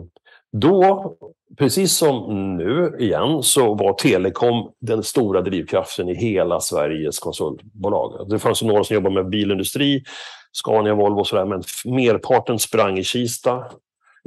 [0.52, 1.16] då,
[1.58, 8.30] precis som nu igen, så var telekom den stora drivkraften i hela Sveriges konsultbolag.
[8.30, 10.04] Det fanns några som jobbade med bilindustri,
[10.52, 13.66] Scania, Volvo och sådär, men merparten sprang i Kista,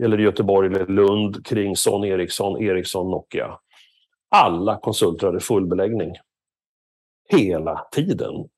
[0.03, 3.59] eller Göteborg eller Lund kring Son Ericsson, Ericsson, Nokia.
[4.31, 6.13] Alla konsulter hade full beläggning.
[7.29, 8.49] Hela tiden.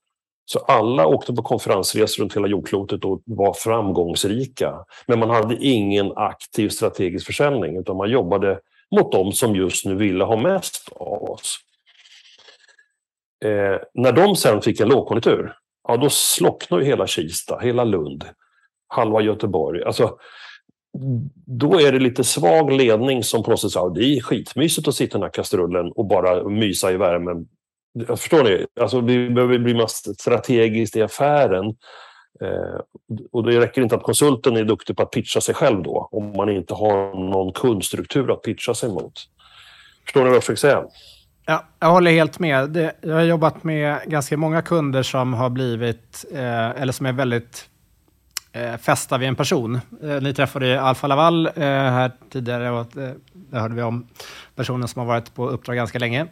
[0.45, 4.75] Så alla åkte på konferensresor runt hela jordklotet och var framgångsrika.
[5.07, 8.61] Men man hade ingen aktiv strategisk försäljning utan man jobbade
[8.97, 11.59] mot dem som just nu ville ha mest av oss.
[13.45, 15.53] Eh, när de sen fick en lågkonjunktur,
[15.89, 18.25] ja då slocknade hela Kista, hela Lund,
[18.89, 19.83] halva Göteborg.
[19.85, 20.19] Alltså,
[21.47, 24.95] då är det lite svag ledning som på något sätt säger det är skitmysigt att
[24.95, 27.49] sitta i den här kastrullen och bara mysa i värmen
[28.09, 28.67] Förstår ni?
[28.81, 31.75] Alltså, vi behöver bli mer strategiskt i affären.
[32.41, 32.81] Eh,
[33.33, 36.33] och det räcker inte att konsulten är duktig på att pitcha sig själv då, om
[36.37, 39.13] man inte har någon kundstruktur att pitcha sig mot.
[40.05, 40.85] Förstår ni vad jag försöker säga?
[41.47, 42.71] Ja, jag håller helt med.
[42.71, 47.13] Det, jag har jobbat med ganska många kunder som har blivit, eh, eller som är
[47.13, 47.69] väldigt
[48.53, 49.81] eh, fästa vid en person.
[50.03, 54.07] Eh, ni träffade Alfa Laval eh, här tidigare och eh, där hörde vi om
[54.55, 56.27] personen som har varit på uppdrag ganska länge.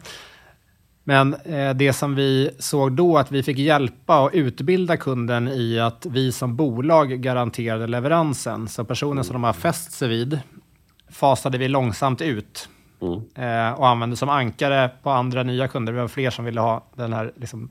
[1.07, 5.79] Men eh, det som vi såg då, att vi fick hjälpa och utbilda kunden i
[5.79, 8.67] att vi som bolag garanterade leveransen.
[8.67, 10.39] Så personen som de har fäst sig vid
[11.09, 12.69] fasade vi långsamt ut
[13.01, 13.21] mm.
[13.35, 15.93] eh, och använde som ankare på andra nya kunder.
[15.93, 17.69] Det var fler som ville ha den här liksom,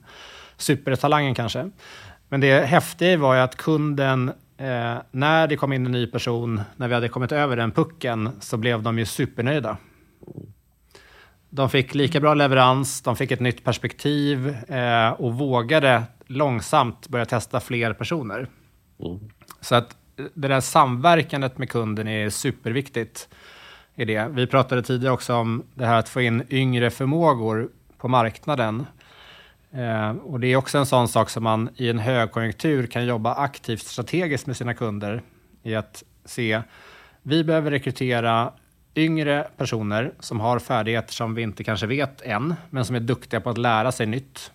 [0.57, 1.69] supertalangen kanske.
[2.29, 6.61] Men det häftiga var ju att kunden, eh, när det kom in en ny person,
[6.75, 9.77] när vi hade kommit över den pucken, så blev de ju supernöjda.
[11.55, 17.25] De fick lika bra leverans, de fick ett nytt perspektiv eh, och vågade långsamt börja
[17.25, 18.47] testa fler personer.
[18.99, 19.19] Mm.
[19.61, 19.97] Så att
[20.33, 23.29] det där samverkandet med kunden är superviktigt.
[23.95, 24.27] I det.
[24.31, 28.85] Vi pratade tidigare också om det här att få in yngre förmågor på marknaden.
[29.71, 33.33] Eh, och det är också en sån sak som man i en högkonjunktur kan jobba
[33.33, 35.21] aktivt strategiskt med sina kunder
[35.63, 36.61] i att se,
[37.21, 38.53] vi behöver rekrytera
[38.95, 43.41] yngre personer som har färdigheter som vi inte kanske vet än, men som är duktiga
[43.41, 44.51] på att lära sig nytt.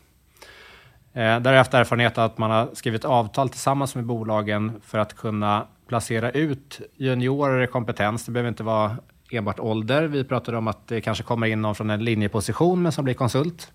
[1.12, 4.98] Eh, där har jag haft erfarenhet att man har skrivit avtal tillsammans med bolagen för
[4.98, 8.26] att kunna placera ut juniorer i kompetens.
[8.26, 8.96] Det behöver inte vara
[9.31, 10.03] enbart ålder.
[10.03, 13.14] Vi pratade om att det kanske kommer in någon från en linjeposition men som blir
[13.14, 13.72] konsult.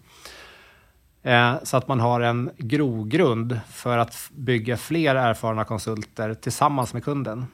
[1.23, 7.03] Eh, så att man har en grogrund för att bygga fler erfarna konsulter tillsammans med
[7.03, 7.45] kunden.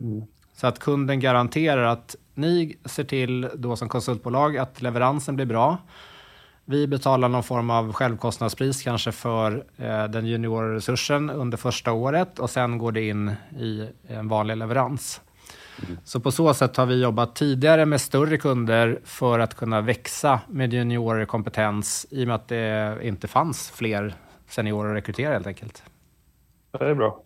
[0.00, 0.22] Mm.
[0.56, 5.78] Så att kunden garanterar att ni ser till då som konsultbolag att leveransen blir bra.
[6.64, 12.50] Vi betalar någon form av självkostnadspris kanske för eh, den juniorresursen under första året och
[12.50, 15.20] sen går det in i en vanlig leverans.
[15.82, 15.98] Mm.
[16.04, 20.40] Så på så sätt har vi jobbat tidigare med större kunder för att kunna växa
[20.48, 24.14] med juniorkompetens i och med att det inte fanns fler
[24.48, 25.82] seniorer att rekrytera helt enkelt.
[26.78, 27.22] Det är bra.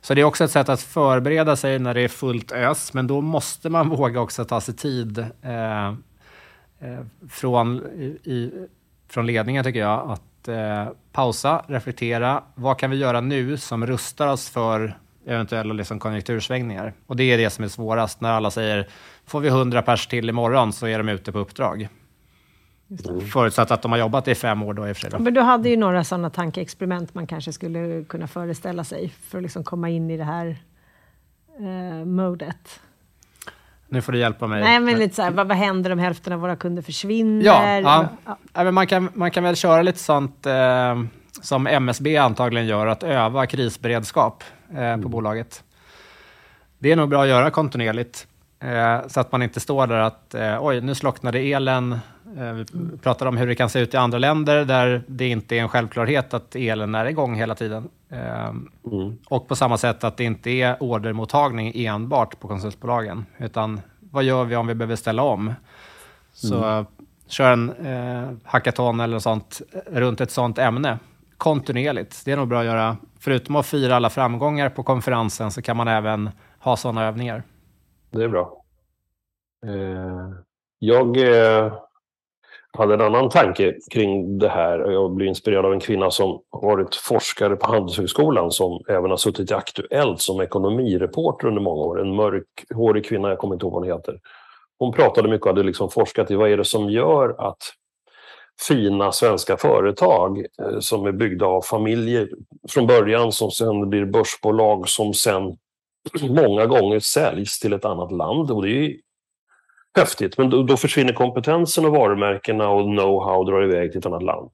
[0.00, 3.06] Så det är också ett sätt att förbereda sig när det är fullt ös, men
[3.06, 7.76] då måste man våga också ta sig tid eh, eh, från,
[8.24, 8.66] i,
[9.08, 12.42] från ledningen, tycker jag, att eh, pausa, reflektera.
[12.54, 16.92] Vad kan vi göra nu som rustar oss för eventuella liksom konjunktursvängningar?
[17.06, 18.88] Och det är det som är svårast, när alla säger
[19.26, 21.88] får vi 100 pers till imorgon så är de ute på uppdrag.
[23.08, 23.20] Mm.
[23.20, 25.10] Förutsatt att de har jobbat i fem år då i och för sig.
[25.10, 25.18] Då.
[25.18, 29.42] Men du hade ju några sådana tankeexperiment man kanske skulle kunna föreställa sig för att
[29.42, 30.56] liksom komma in i det här
[31.58, 32.80] eh, modet.
[33.88, 34.60] Nu får du hjälpa mig.
[34.60, 37.44] Nej, men lite så här, vad, vad händer om hälften av våra kunder försvinner?
[37.44, 38.08] Ja, ja.
[38.24, 38.38] ja.
[38.54, 41.02] ja man, kan, man kan väl köra lite sånt eh,
[41.42, 45.02] som MSB antagligen gör, att öva krisberedskap eh, mm.
[45.02, 45.64] på bolaget.
[46.78, 48.26] Det är nog bra att göra kontinuerligt.
[48.60, 51.98] Eh, så att man inte står där att eh, oj, nu slocknade elen.
[52.38, 55.56] Eh, vi pratar om hur det kan se ut i andra länder där det inte
[55.56, 57.88] är en självklarhet att elen är igång hela tiden.
[58.12, 59.18] Mm.
[59.28, 64.44] Och på samma sätt att det inte är ordermottagning enbart på konsultbolagen, utan vad gör
[64.44, 65.54] vi om vi behöver ställa om?
[66.32, 66.86] Så mm.
[67.26, 70.98] kör en eh, hackathon eller sånt runt ett sånt ämne
[71.40, 72.24] kontinuerligt.
[72.24, 72.96] Det är nog bra att göra.
[73.18, 77.42] Förutom att fira alla framgångar på konferensen så kan man även ha sådana övningar.
[78.10, 78.64] Det är bra.
[79.66, 80.34] Eh,
[80.78, 81.72] jag eh,
[82.78, 84.78] hade en annan tanke kring det här.
[84.90, 89.50] Jag blev inspirerad av en kvinna som varit forskare på Handelshögskolan som även har suttit
[89.50, 92.00] i Aktuellt som ekonomireporter under många år.
[92.00, 94.18] En mörkhårig kvinna, jag kommer inte ihåg vad hon heter.
[94.78, 97.62] Hon pratade mycket och hade liksom forskat i vad är det som gör att
[98.68, 102.28] fina svenska företag eh, som är byggda av familjer
[102.68, 105.56] från början som sen blir börsbolag som sen
[106.28, 108.50] många gånger säljs till ett annat land.
[108.50, 108.96] Och det är
[109.98, 114.22] häftigt, men då, då försvinner kompetensen och varumärkena och know-how drar iväg till ett annat
[114.22, 114.50] land.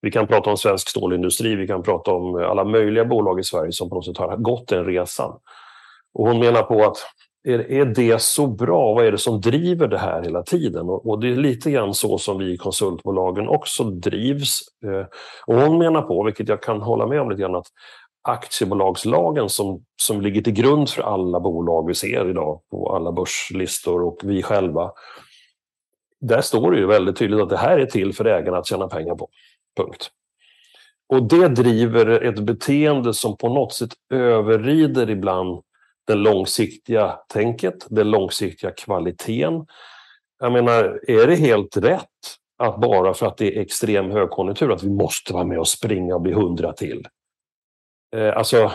[0.00, 3.72] Vi kan prata om svensk stålindustri, vi kan prata om alla möjliga bolag i Sverige
[3.72, 5.32] som på något sätt har gått den resan.
[6.14, 6.96] Och hon menar på att
[7.48, 8.94] är, är det så bra?
[8.94, 10.88] Vad är det som driver det här hela tiden?
[10.88, 14.58] Och, och det är lite grann så som vi i konsultbolagen också drivs.
[14.84, 15.06] Eh,
[15.46, 17.66] och hon menar på, vilket jag kan hålla med om lite grann, att
[18.28, 24.02] aktiebolagslagen som, som ligger till grund för alla bolag vi ser idag på alla börslistor
[24.02, 24.92] och vi själva.
[26.20, 28.88] Där står det ju väldigt tydligt att det här är till för ägarna att tjäna
[28.88, 29.28] pengar på.
[29.76, 30.10] Punkt.
[31.08, 35.62] Och det driver ett beteende som på något sätt överrider ibland
[36.06, 39.66] det långsiktiga tänket, den långsiktiga kvaliteten.
[40.40, 42.04] Jag menar, är det helt rätt
[42.58, 46.14] att bara för att det är extrem högkonjunktur att vi måste vara med och springa
[46.14, 47.06] och bli hundra till?
[48.16, 48.72] Eh, alltså,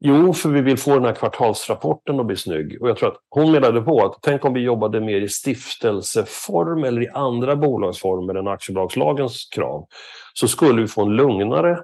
[0.00, 2.82] jo, för vi vill få den här kvartalsrapporten att bli snygg.
[2.82, 6.84] Och jag tror att hon menade på att tänk om vi jobbade mer i stiftelseform
[6.84, 9.86] eller i andra bolagsformer än aktiebolagslagens krav.
[10.34, 11.78] Så skulle vi få en lugnare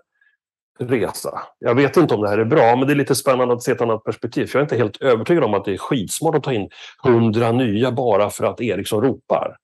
[0.80, 1.42] resa.
[1.58, 3.72] Jag vet inte om det här är bra, men det är lite spännande att se
[3.72, 4.46] ett annat perspektiv.
[4.46, 6.68] För jag är inte helt övertygad om att det är skitsmart att ta in
[7.02, 9.56] hundra nya bara för att Ericsson ropar.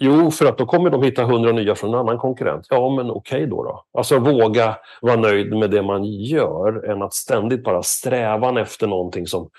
[0.00, 2.66] Jo, för att då kommer de hitta hundra nya från en annan konkurrent.
[2.70, 3.84] Ja, men okej okay då, då.
[3.98, 9.26] Alltså våga vara nöjd med det man gör än att ständigt bara strävan efter någonting
[9.26, 9.50] som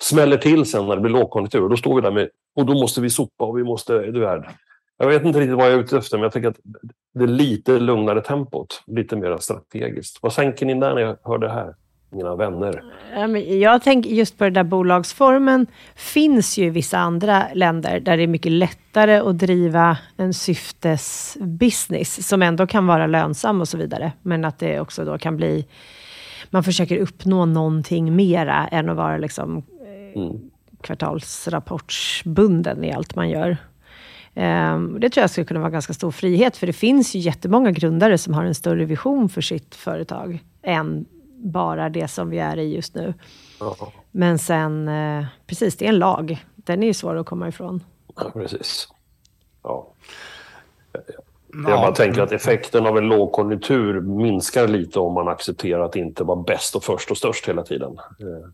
[0.00, 1.62] smäller till sen när det blir lågkonjunktur.
[1.62, 4.26] Och då står vi där med, och då måste vi sopa och vi måste, du
[4.26, 4.56] är,
[4.98, 6.60] Jag vet inte riktigt vad jag är ute efter, men jag tycker att
[7.14, 10.18] det är lite lugnare tempot, lite mer strategiskt.
[10.22, 11.74] Vad tänker ni när Jag hör det här?
[12.10, 12.82] Mina vänner.
[13.60, 18.22] Jag tänker just på den där bolagsformen finns ju i vissa andra länder där det
[18.22, 24.12] är mycket lättare att driva en syftesbusiness som ändå kan vara lönsam och så vidare.
[24.22, 25.66] Men att det också då kan bli,
[26.50, 30.50] man försöker uppnå någonting mera än att vara liksom eh, mm.
[30.80, 33.56] kvartalsrapportsbunden i allt man gör.
[34.34, 37.70] Um, det tror jag skulle kunna vara ganska stor frihet, för det finns ju jättemånga
[37.70, 41.06] grundare som har en större vision för sitt företag än
[41.38, 43.14] bara det som vi är i just nu.
[43.60, 43.92] Ja.
[44.10, 46.44] Men sen, eh, precis, det är en lag.
[46.54, 47.84] Den är ju svår att komma ifrån.
[48.16, 48.88] Ja, precis.
[49.62, 49.92] Ja.
[51.52, 56.24] Jag bara tänker att effekten av en lågkonjunktur minskar lite om man accepterar att inte
[56.24, 57.98] vara bäst och först och störst hela tiden.
[58.20, 58.50] Eh,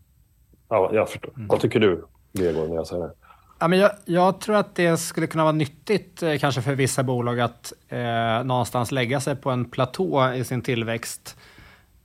[0.69, 1.33] ja, jag förstår.
[1.35, 1.47] Mm.
[1.47, 3.11] Vad tycker du, Gregor, när jag säger det?
[3.59, 7.03] Ja, men jag, jag, tror att det skulle kunna vara nyttigt eh, kanske för vissa
[7.03, 11.37] bolag att eh, någonstans lägga sig på en platå i sin tillväxt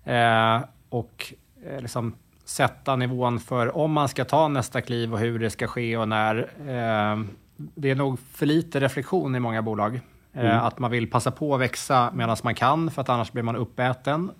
[0.05, 1.33] Eh, och
[1.67, 5.67] eh, liksom sätta nivån för om man ska ta nästa kliv och hur det ska
[5.67, 6.37] ske och när.
[6.61, 7.25] Eh,
[7.57, 10.01] det är nog för lite reflektion i många bolag.
[10.33, 10.59] Mm.
[10.59, 13.57] Att man vill passa på att växa medan man kan, för att annars blir man
[13.57, 14.31] uppäten.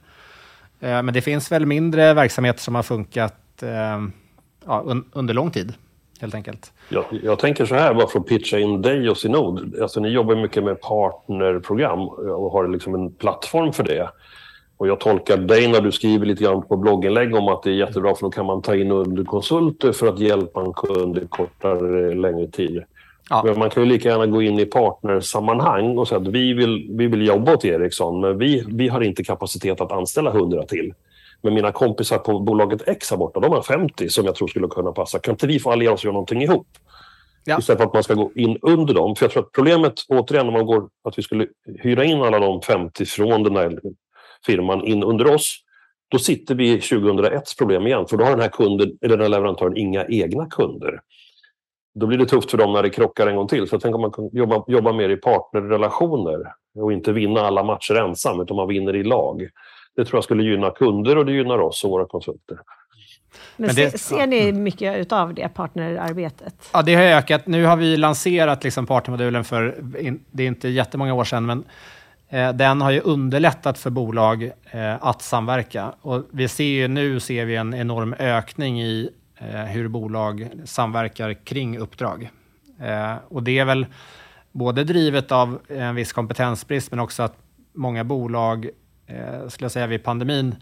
[0.79, 3.63] Men det finns väl mindre verksamheter som har funkat
[4.67, 5.75] ja, un under lång tid,
[6.21, 6.73] helt enkelt.
[6.89, 9.81] Jag, jag, tänker så här, bara för att pitcha in dig och Synod.
[9.83, 14.11] Alltså, ni jobbar mycket med partnerprogram och har liksom en plattform för det.
[14.81, 17.75] Och jag tolkar dig när du skriver lite grann på blogginlägg om att det är
[17.75, 22.15] jättebra för då kan man ta in underkonsulter för att hjälpa en kund i kortare,
[22.15, 22.83] längre tid.
[23.31, 23.43] Ja.
[23.45, 26.87] Men man kan ju lika gärna gå in i partnersammanhang och säga att vi vill,
[26.91, 30.95] vi vill jobba åt Ericsson, men vi, vi har inte kapacitet att anställa 100 till.
[31.43, 34.69] Men mina kompisar på bolaget X här borta, de har 50 som jag tror skulle
[34.69, 35.19] kunna passa.
[35.19, 36.67] Kan inte vi få alliera oss och göra någonting ihop?
[37.45, 37.59] Ja.
[37.59, 39.17] Istället för att man ska gå in under dem.
[39.17, 41.47] För jag tror att problemet, återigen, om man går att vi skulle
[41.79, 43.81] hyra in alla de 50 från den där
[44.47, 45.59] firman in under oss,
[46.11, 48.07] då sitter vi i 2001 problem igen.
[48.07, 51.01] För då har den här, kunden, eller den här leverantören inga egna kunder.
[51.95, 53.69] Då blir det tufft för dem när det krockar en gång till.
[53.69, 57.95] Så tänker att man kan jobba, jobba mer i partnerrelationer och inte vinna alla matcher
[57.95, 59.49] ensam, utan man vinner i lag.
[59.97, 62.59] Det tror jag skulle gynna kunder och det gynnar oss och våra konsulter.
[63.57, 66.55] Men, Men det, ser, ni mycket av det partnerarbetet?
[66.73, 67.47] Ja, det har ökat.
[67.47, 69.77] Nu har vi lanserat liksom partnermodulen för,
[70.31, 71.65] det är inte jättemånga år sedan, men
[72.33, 75.95] Eh, den har ju underlättat för bolag eh, att samverka.
[76.01, 81.35] Och vi ser ju nu ser vi en enorm ökning i eh, hur bolag samverkar
[81.35, 82.31] kring uppdrag.
[83.29, 83.87] Och det är väl
[84.53, 87.37] både drivet av en viss kompetensbrist, men också att
[87.73, 88.71] många bolag,
[89.49, 90.55] skulle jag säga vid pandemin,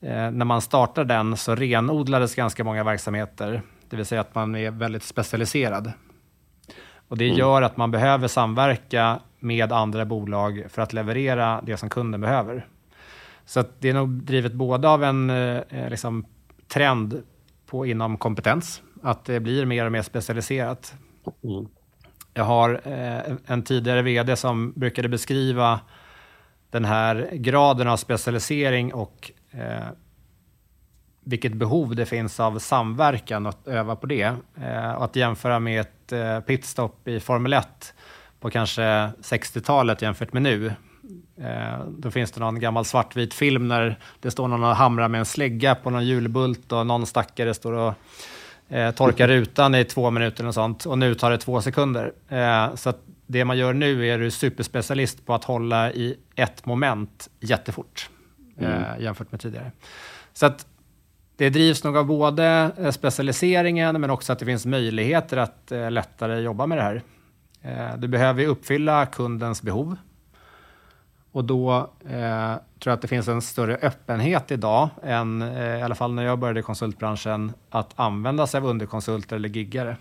[0.00, 3.62] när man startade den så renodlades ganska många verksamheter.
[3.88, 5.92] Det vill säga att man är väldigt specialiserad.
[7.08, 7.38] Och det mm.
[7.38, 12.66] gör att man behöver samverka med andra bolag för att leverera det som kunden behöver.
[13.44, 16.26] Så det är nog drivet både av en eh, liksom,
[16.68, 17.22] trend
[17.66, 20.94] på, inom kompetens, att det blir mer och mer specialiserat.
[21.44, 21.66] Mm.
[22.34, 25.80] Jag har eh, en tidigare vd som brukade beskriva
[26.70, 29.88] den här graden av specialisering och eh,
[31.20, 34.34] vilket behov det finns av samverkan och att öva på det.
[34.60, 37.94] Eh, och att jämföra med ett eh, pitstop i Formel 1
[38.40, 40.72] på kanske 60-talet jämfört med nu.
[41.40, 45.18] Eh, då finns det någon gammal svartvit film när det står någon och hamrar med
[45.18, 47.94] en slägga på någon hjulbult och någon stackare står och
[48.68, 50.86] eh, torkar rutan i två minuter och sånt.
[50.86, 52.12] Och nu tar det två sekunder.
[52.76, 52.92] Så
[53.26, 58.10] det man gör nu är du superspecialist på att hålla i ett moment jättefort
[58.58, 59.02] mm.
[59.02, 59.72] jämfört med tidigare.
[60.32, 60.66] Så att
[61.38, 65.90] det drivs nog av både eh, specialiseringen men också att det finns möjligheter att eh,
[65.90, 67.02] lättare jobba med det här.
[67.62, 69.96] Eh, du behöver uppfylla kundens behov.
[71.32, 75.82] Och då eh, tror jag att det finns en större öppenhet idag än, eh, i
[75.82, 79.96] alla fall när jag började i konsultbranschen, att använda sig av underkonsulter eller giggare.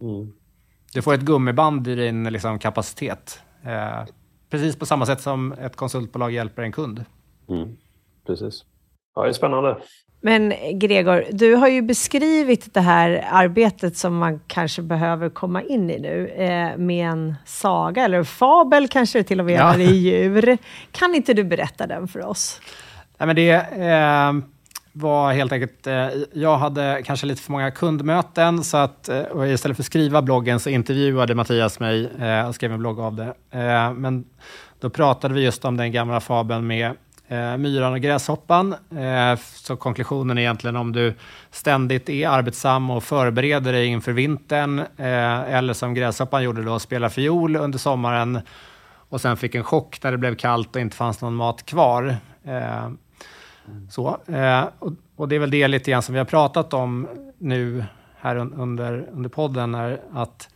[0.00, 0.32] Mm.
[0.92, 3.42] Du får ett gummiband i din liksom, kapacitet.
[3.62, 4.04] Eh,
[4.50, 7.04] precis på samma sätt som ett konsultbolag hjälper en kund.
[7.48, 7.76] Mm.
[8.26, 8.64] Precis.
[9.14, 9.78] Ja, det är spännande.
[10.20, 15.90] Men Gregor, du har ju beskrivit det här arbetet som man kanske behöver komma in
[15.90, 19.78] i nu eh, med en saga, eller fabel kanske till och med, ja.
[19.78, 20.58] i djur.
[20.92, 22.60] Kan inte du berätta den för oss?
[23.18, 24.32] Nej, men det eh,
[24.92, 29.76] var helt enkelt, eh, jag hade kanske lite för många kundmöten, så att eh, istället
[29.76, 33.34] för att skriva bloggen så intervjuade Mattias mig eh, och skrev en blogg av det.
[33.50, 34.24] Eh, men
[34.80, 36.92] då pratade vi just om den gamla fabeln med
[37.28, 38.74] eh, myran och gräshoppan.
[38.90, 41.14] Eh, så konklusionen är egentligen om du
[41.50, 47.10] ständigt är arbetsam och förbereder dig inför vintern, eh, eller som gräshoppan gjorde då, spela
[47.10, 48.40] fiol under sommaren
[49.08, 52.16] och sen fick en chock när det blev kallt och inte fanns någon mat kvar.
[52.44, 52.90] Eh,
[53.90, 57.08] så, eh, och, och, det är väl det lite grann som vi har pratat om
[57.38, 57.84] nu
[58.20, 60.48] här un, under, under podden, är att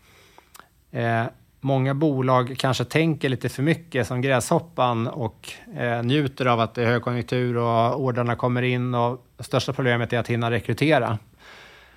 [0.91, 1.25] eh,
[1.64, 6.82] många bolag kanske tänker lite för mycket som gräshoppan och eh, njuter av att det
[6.82, 11.18] är högkonjunktur och ordrarna kommer in och största problemet är att hinna rekrytera.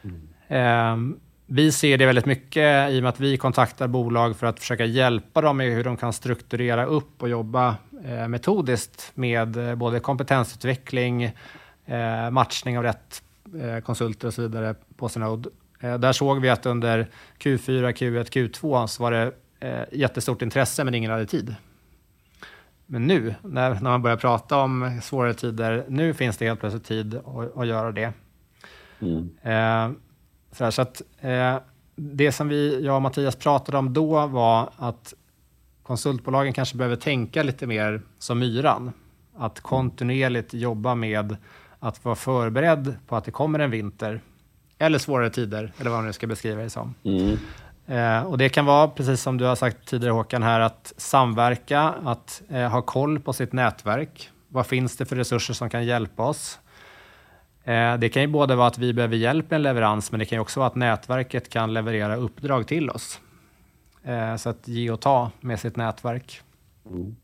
[0.03, 0.21] Mm.
[0.47, 4.59] Eh, vi ser det väldigt mycket i och med att vi kontaktar bolag för att
[4.59, 9.75] försöka hjälpa dem med hur de kan strukturera upp och jobba eh, metodiskt med eh,
[9.75, 11.23] både kompetensutveckling,
[11.85, 13.23] eh, matchning av rätt
[13.61, 15.49] eh, konsulter och så vidare på sin node.
[15.79, 17.07] Eh, där såg vi att under
[17.39, 19.31] Q4, Q1, Q2 så var det
[19.65, 21.55] eh, jättestort intresse men ingen hade tid.
[22.85, 26.83] Men nu, när, när man börjar prata om svårare tider, nu finns det helt plötsligt
[26.83, 28.13] tid att, att göra det.
[28.99, 29.29] Mm.
[29.41, 29.97] Eh,
[30.51, 31.57] så, här, så att, eh,
[31.95, 35.13] det som vi, jag och Mattias pratade om då var att
[35.83, 38.91] konsultbolagen kanske behöver tänka lite mer som myran.
[39.37, 41.35] Att kontinuerligt jobba med
[41.79, 44.21] att vara förberedd på att det kommer en vinter
[44.77, 46.95] eller svårare tider, eller vad man nu ska beskriva det som.
[47.03, 47.37] Mm.
[47.87, 51.81] Eh, och Det kan vara, precis som du har sagt tidigare Håkan, här, att samverka,
[51.81, 54.29] att eh, ha koll på sitt nätverk.
[54.47, 56.59] Vad finns det för resurser som kan hjälpa oss?
[57.63, 60.25] Eh, det kan ju både vara att vi behöver hjälp med en leverans, men det
[60.25, 63.19] kan också vara att nätverket kan leverera uppdrag till oss.
[64.03, 66.41] Eh, så att ge och ta med sitt nätverk.
[66.89, 67.15] Mm.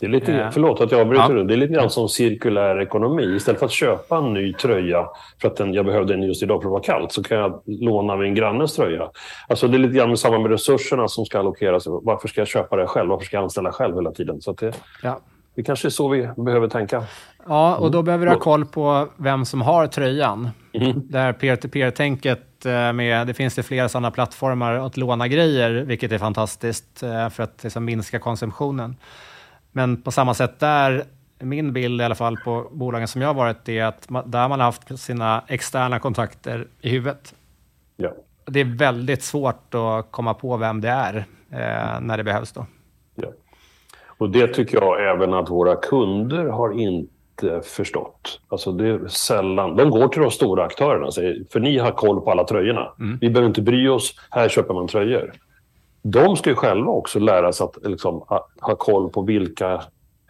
[0.00, 1.42] Det är lite, eh, förlåt att jag avbryter ja.
[1.42, 3.36] Det är lite grann som cirkulär ekonomi.
[3.36, 5.06] Istället för att köpa en ny tröja
[5.40, 7.38] för att den, jag behövde den just idag för att det var kallt, så kan
[7.38, 9.10] jag låna min grannes tröja.
[9.48, 11.84] Alltså det är lite grann samma med resurserna som ska allokeras.
[11.86, 13.10] Varför ska jag köpa det själv?
[13.10, 14.40] Varför ska jag anställa själv hela tiden?
[14.40, 14.72] Så det,
[15.02, 15.20] ja.
[15.54, 17.02] det kanske är så vi behöver tänka.
[17.48, 18.04] Ja, och då mm.
[18.04, 20.50] behöver du ha koll på vem som har tröjan.
[20.72, 21.02] Mm.
[21.04, 26.12] Det här peer-to-peer-tänket eh, med, det finns det flera sådana plattformar att låna grejer, vilket
[26.12, 28.96] är fantastiskt eh, för att liksom minska konsumtionen.
[29.76, 31.04] Men på samma sätt där,
[31.38, 34.48] min bild i alla fall på bolagen som jag har varit, är att man, där
[34.48, 37.34] man har haft sina externa kontakter i huvudet.
[37.96, 38.12] Ja.
[38.46, 41.16] Det är väldigt svårt att komma på vem det är
[41.50, 42.52] eh, när det behövs.
[42.52, 42.66] Då.
[43.14, 43.28] Ja.
[44.06, 48.40] Och det tycker jag även att våra kunder har inte förstått.
[48.48, 51.90] Alltså det är sällan, de går till de stora aktörerna och säger, för ni har
[51.90, 52.92] koll på alla tröjorna.
[52.98, 53.18] Mm.
[53.20, 55.32] Vi behöver inte bry oss, här köper man tröjor
[56.06, 58.24] de ska ju själva också lära sig att liksom,
[58.60, 59.82] ha koll på vilka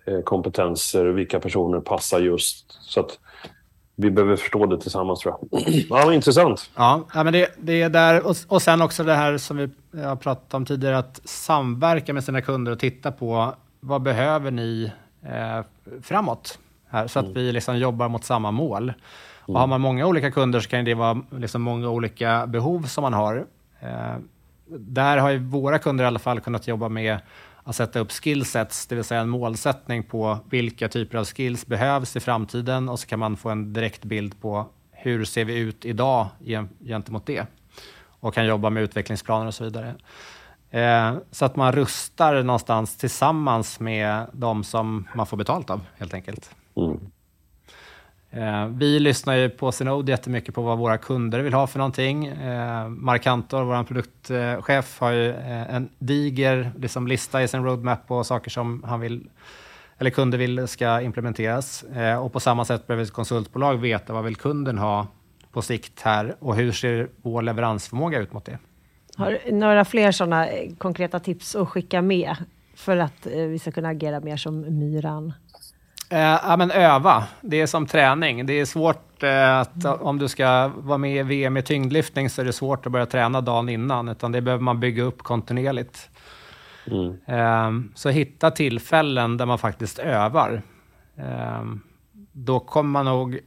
[0.05, 2.72] eh, kompetenser, vilka personer passar just.
[2.83, 3.18] Så att
[3.97, 5.61] vi behöver förstå det tillsammans tror jag.
[5.91, 6.70] Ja, intressant.
[6.77, 8.27] Ja, men det, det är där.
[8.27, 9.70] Och, och sen också det här som vi
[10.03, 14.93] har pratat om tidigare, att samverka med sina kunder och titta på vad behöver ni
[15.22, 15.64] eh,
[16.03, 16.59] framåt?
[16.89, 17.35] Här, så att mm.
[17.35, 18.93] vi liksom jobbar mot samma mål.
[19.41, 23.03] Och har man många olika kunder så kan det vara liksom många olika behov som
[23.03, 23.47] man har.
[23.81, 24.16] Eh,
[24.66, 27.18] där har ju våra kunder i alla fall kunnat jobba med
[27.64, 32.16] att sätta upp skillsets, det vill säga en målsättning på vilka typer av skills behövs
[32.16, 35.84] i framtiden och så kan man få en direkt bild på hur ser vi ut
[35.84, 36.26] idag
[36.84, 37.46] gentemot det
[38.20, 39.94] och kan jobba med utvecklingsplaner och så vidare.
[40.70, 46.14] Eh, så att man rustar någonstans tillsammans med de som man får betalt av helt
[46.14, 46.54] enkelt.
[46.76, 47.00] Mm.
[48.37, 52.26] Eh, vi lyssnar ju på Synode jättemycket på vad våra kunder vill ha för någonting.
[52.26, 58.24] Eh, Markantor, vår produktchef, har ju eh, en diger liksom, lista i sin roadmap på
[58.24, 59.28] saker som han vill
[59.99, 61.82] eller kunder vill ska implementeras.
[61.82, 65.07] Eh, och på samma sätt behöver ett konsultbolag veta vad vill kunden ha
[65.53, 68.59] på sikt här och hur ser vår leveransförmåga ut mot det?
[69.16, 72.37] Har du några fler sådana eh, konkreta tips att skicka med
[72.74, 75.32] för att eh, vi ska kunna agera mer som myran?
[76.11, 77.24] Eh, ja, men öva.
[77.40, 78.46] Det är som träning.
[78.46, 82.40] Det är svårt eh, att om du ska vara med i VM i tyngdlyftning så
[82.40, 86.11] är det svårt att börja träna dagen innan, utan det behöver man bygga upp kontinuerligt.
[86.86, 87.16] Mm.
[87.26, 90.62] Eh, så hitta tillfällen där man faktiskt övar.
[92.32, 93.38] Då kommer man nog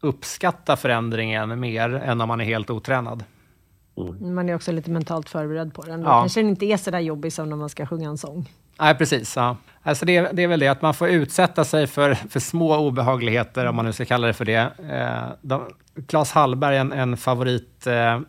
[0.00, 3.24] uppskatta förändringen mer än om man är helt otränad.
[3.96, 4.34] Mm.
[4.34, 6.00] Man är också lite mentalt förberedd på den.
[6.00, 6.20] Då ja.
[6.20, 8.48] kanske den inte är så där jobbig som när man ska sjunga en sång.
[8.78, 9.36] Nej, precis.
[9.36, 9.56] Ja.
[9.82, 13.66] Alltså det, det, är väl det, att man får utsätta sig för, för små obehagligheter,
[13.66, 14.72] om man nu ska kalla det för det.
[14.90, 15.62] Eh, de,
[16.08, 18.20] Claes Hallberg, en, en favorit eh,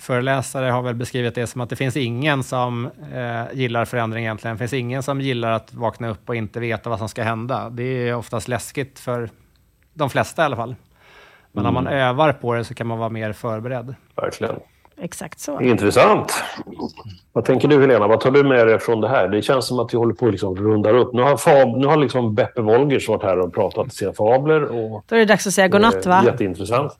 [0.00, 4.56] har väl beskrivit det som att det finns ingen som eh, gillar förändring egentligen.
[4.56, 7.70] Det finns ingen som gillar att vakna upp och inte veta vad som ska hända.
[7.70, 9.30] Det är oftast läskigt för
[9.94, 10.74] de flesta i alla fall.
[11.52, 11.76] Men mm.
[11.76, 13.94] om man övar på det så kan man vara mer förberedd.
[14.16, 14.54] Verkligen.
[15.00, 15.60] Exakt så.
[15.60, 16.32] Intressant.
[17.32, 18.06] Vad tänker du Helena?
[18.06, 19.28] Vad tar du med dig från det här?
[19.28, 21.12] Det känns som att vi håller på att liksom rundar upp.
[21.12, 24.62] Nu har, fab, nu har liksom Beppe Wolgers varit här och pratat sina fabler.
[24.64, 26.18] Och, Då är det dags att säga godnatt va?
[26.18, 26.92] Eh, jätteintressant.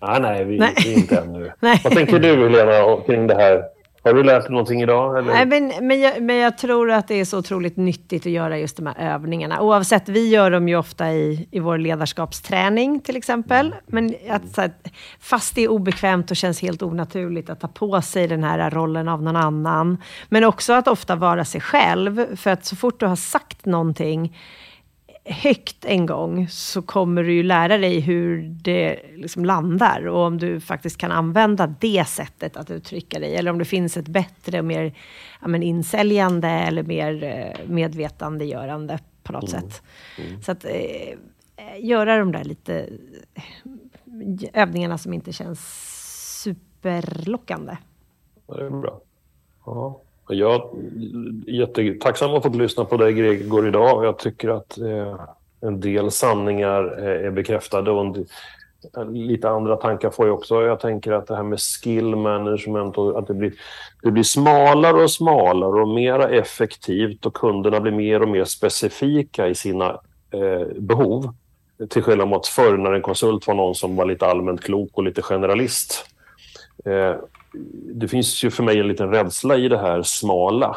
[0.00, 0.74] Nej, nej, vi, Nej.
[0.84, 1.52] vi är inte ännu.
[1.60, 1.80] Nej.
[1.84, 3.62] Vad tänker du Helena kring det här?
[4.08, 5.18] Har du lärt dig någonting idag?
[5.18, 5.32] Eller?
[5.32, 8.58] Nej, men, men, jag, men jag tror att det är så otroligt nyttigt att göra
[8.58, 9.60] just de här övningarna.
[9.60, 13.74] Oavsett, vi gör dem ju ofta i, i vår ledarskapsträning till exempel.
[13.86, 14.70] Men att, så här,
[15.20, 19.08] fast det är obekvämt och känns helt onaturligt att ta på sig den här rollen
[19.08, 19.98] av någon annan.
[20.28, 22.36] Men också att ofta vara sig själv.
[22.36, 24.36] För att så fort du har sagt någonting
[25.30, 30.38] högt en gång så kommer du ju lära dig hur det liksom landar och om
[30.38, 34.58] du faktiskt kan använda det sättet att uttrycka dig eller om det finns ett bättre
[34.58, 34.94] och mer
[35.42, 39.82] ja, men insäljande eller mer eh, medvetandegörande på något sätt.
[40.42, 41.16] Så att eh,
[41.80, 42.88] göra de där lite
[43.34, 43.42] eh,
[44.52, 45.60] övningarna som inte känns
[46.42, 47.76] superlockande.
[48.46, 49.00] Ja, det är bra.
[49.66, 50.02] Ja.
[50.28, 50.54] Jag
[51.46, 54.04] är jättetacksam att ha fått lyssna på dig Gregor idag.
[54.04, 55.20] Jag tycker att eh,
[55.60, 58.26] en del sanningar eh, är bekräftade och en, del-
[59.12, 60.62] lite andra tankar får jag också.
[60.62, 63.52] Jag tänker att det här med skill management och att det blir,
[64.02, 69.48] det blir smalare och smalare och mera effektivt och kunderna blir mer och mer specifika
[69.48, 70.00] i sina
[70.30, 71.34] eh, behov.
[71.88, 75.04] Till skillnad mot förr när en konsult var någon som var lite allmänt klok och
[75.04, 76.06] lite generalist.
[76.84, 77.16] Eh,
[77.94, 80.76] det finns ju för mig en liten rädsla i det här smala.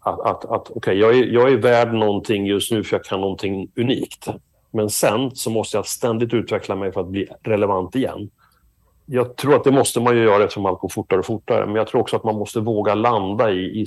[0.00, 3.20] Att, att, att okej, jag, är, jag är värd någonting just nu för jag kan
[3.20, 4.28] någonting unikt.
[4.70, 8.30] Men sen så måste jag ständigt utveckla mig för att bli relevant igen.
[9.06, 11.66] Jag tror att det måste man ju göra eftersom allt går fortare och fortare.
[11.66, 13.86] Men jag tror också att man måste våga landa i, i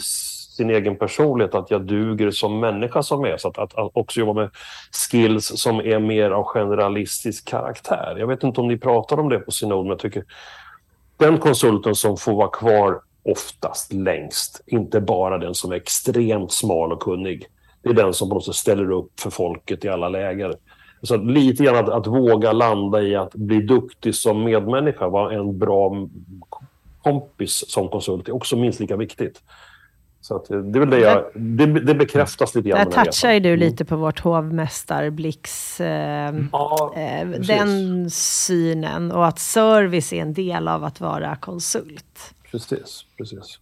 [0.58, 3.38] sin egen personlighet, att jag duger som människa som är.
[3.38, 4.50] Så att, att, att också jobba med
[5.10, 8.16] skills som är mer av generalistisk karaktär.
[8.20, 10.24] Jag vet inte om ni pratar om det på Synod, men jag tycker
[11.24, 16.92] den konsulten som får vara kvar oftast längst, inte bara den som är extremt smal
[16.92, 17.46] och kunnig.
[17.82, 20.56] Det är den som på något sätt ställer upp för folket i alla läger.
[21.02, 25.34] Så att lite grann att, att våga landa i att bli duktig som medmänniska, vara
[25.34, 26.08] en bra
[27.02, 29.42] kompis som konsult, är också minst lika viktigt.
[30.24, 31.24] Så att eh, det är väl det jag...
[31.34, 32.90] Det, det bekräftas lite grann.
[32.90, 35.82] Där touchar du lite på vårt hovmästarblicks...
[35.82, 42.34] Eh, Ja, eh, den synen och att service är en del av att vara konsult.
[42.52, 43.60] Precis, precis.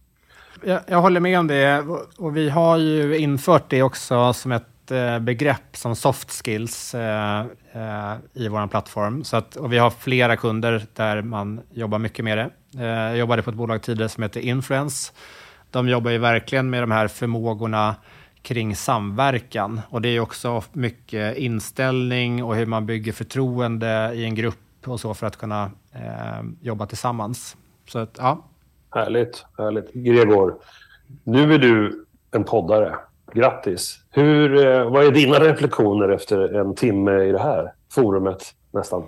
[0.64, 4.52] Jag, jag håller med om det och- och vi har ju infört det också som
[4.52, 7.40] ett eh, begrepp som soft skills eh,
[7.72, 9.24] eh, i vår plattform.
[9.24, 12.50] Så att, och vi har flera kunder där man jobbar mycket med det.
[12.78, 15.12] Eh, jag jobbade på ett bolag tidigare som heter Influence.
[15.72, 17.94] De jobbar ju verkligen med de här förmågorna
[18.42, 19.80] kring samverkan.
[19.88, 25.00] Och det är också mycket inställning och hur man bygger förtroende i en grupp och
[25.00, 27.56] så för att kunna eh, jobba tillsammans.
[27.88, 28.44] Så att, ja,
[28.94, 29.92] Härligt, härligt.
[29.92, 30.54] Gregor,
[31.24, 32.96] nu är du en poddare.
[33.32, 33.98] Grattis.
[34.10, 39.02] Hur, eh, vad är dina reflektioner efter en timme i det här forumet nästan?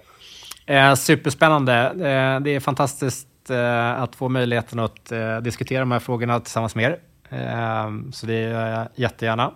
[0.67, 1.75] Eh, superspännande.
[1.75, 6.75] Eh, det är fantastiskt eh, att få möjligheten att eh, diskutera de här frågorna tillsammans
[6.75, 6.99] med er.
[7.29, 9.51] Eh, så det gör jag jättegärna.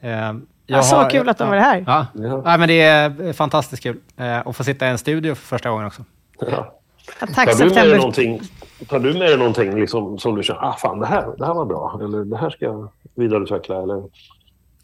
[0.00, 1.84] Eh, jag Ja, så kul att de var här.
[1.86, 2.06] Ja.
[2.14, 2.42] Ja.
[2.44, 5.70] Ja, men det är fantastiskt kul eh, att få sitta i en studio för första
[5.70, 6.04] gången också.
[6.40, 6.74] Ja.
[7.20, 8.40] Ja, tack Tar du med dig någonting,
[8.88, 11.54] tar du med dig någonting liksom, som du känner, ah fan det här, det här
[11.54, 14.02] var bra, eller det här ska jag vidareutveckla eller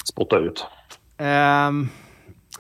[0.05, 0.67] spotta ut?
[1.19, 1.89] Ehm,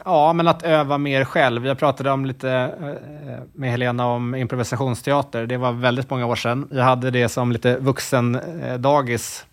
[0.05, 1.67] ja, men att öva mer själv.
[1.67, 5.47] Jag pratade om lite eh, med Helena om improvisationsteater.
[5.47, 6.69] Det var väldigt många år sedan.
[6.73, 9.45] Jag hade det som lite vuxen-dagis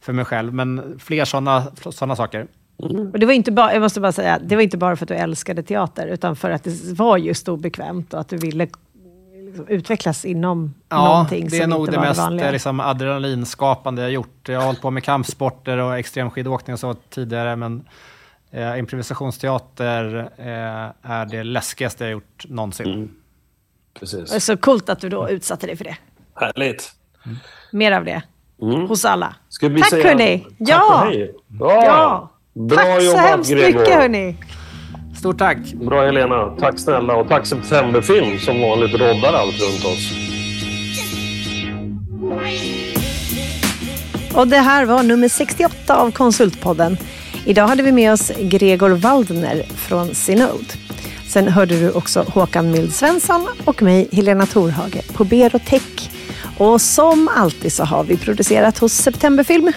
[0.00, 0.54] för mig själv.
[0.54, 2.46] Men fler sådana såna saker.
[3.12, 5.08] Och det var inte bara, jag måste bara säga, det var inte bara för att
[5.08, 8.66] du älskade teater, utan för att det var just obekvämt och att du ville
[9.46, 12.46] liksom utvecklas inom Ja, någonting det är som nog inte det var mest det vanliga.
[12.46, 14.48] eh, liksom, adrenalinskapande jag gjort.
[14.48, 17.84] Jag har hållit på med kampsporter och extremskidåkning och så tidigare, men
[18.52, 23.10] eh, improvisationsteater eh, är det läskigaste jag gjort någonsin.
[24.00, 24.30] Precis.
[24.30, 25.96] Det är så coolt att du då utsatte dig för det.
[26.34, 26.92] Härligt.
[27.72, 28.22] Mer av det.
[28.62, 28.80] Mm.
[28.88, 29.34] Hos alla.
[29.48, 30.46] Ska vi Tack, säga hörni.
[30.58, 31.12] Ja.
[31.48, 31.84] Bra.
[31.84, 32.30] Ja.
[32.54, 33.78] Bra Tack så jobbat hemskt Gregor.
[33.80, 34.36] mycket hörni.
[35.18, 35.58] Stort tack!
[35.74, 36.56] Bra Helena.
[36.58, 40.12] Tack snälla och tack Septemberfilm som vanligt roddar allt runt oss.
[44.34, 46.96] Och det här var nummer 68 av Konsultpodden.
[47.44, 50.64] Idag hade vi med oss Gregor Waldner från Synode.
[51.28, 56.10] Sen hörde du också Håkan Mild Svensson och mig, Helena Torhage, på Berotech.
[56.58, 59.72] Och som alltid så har vi producerat hos Septemberfilm.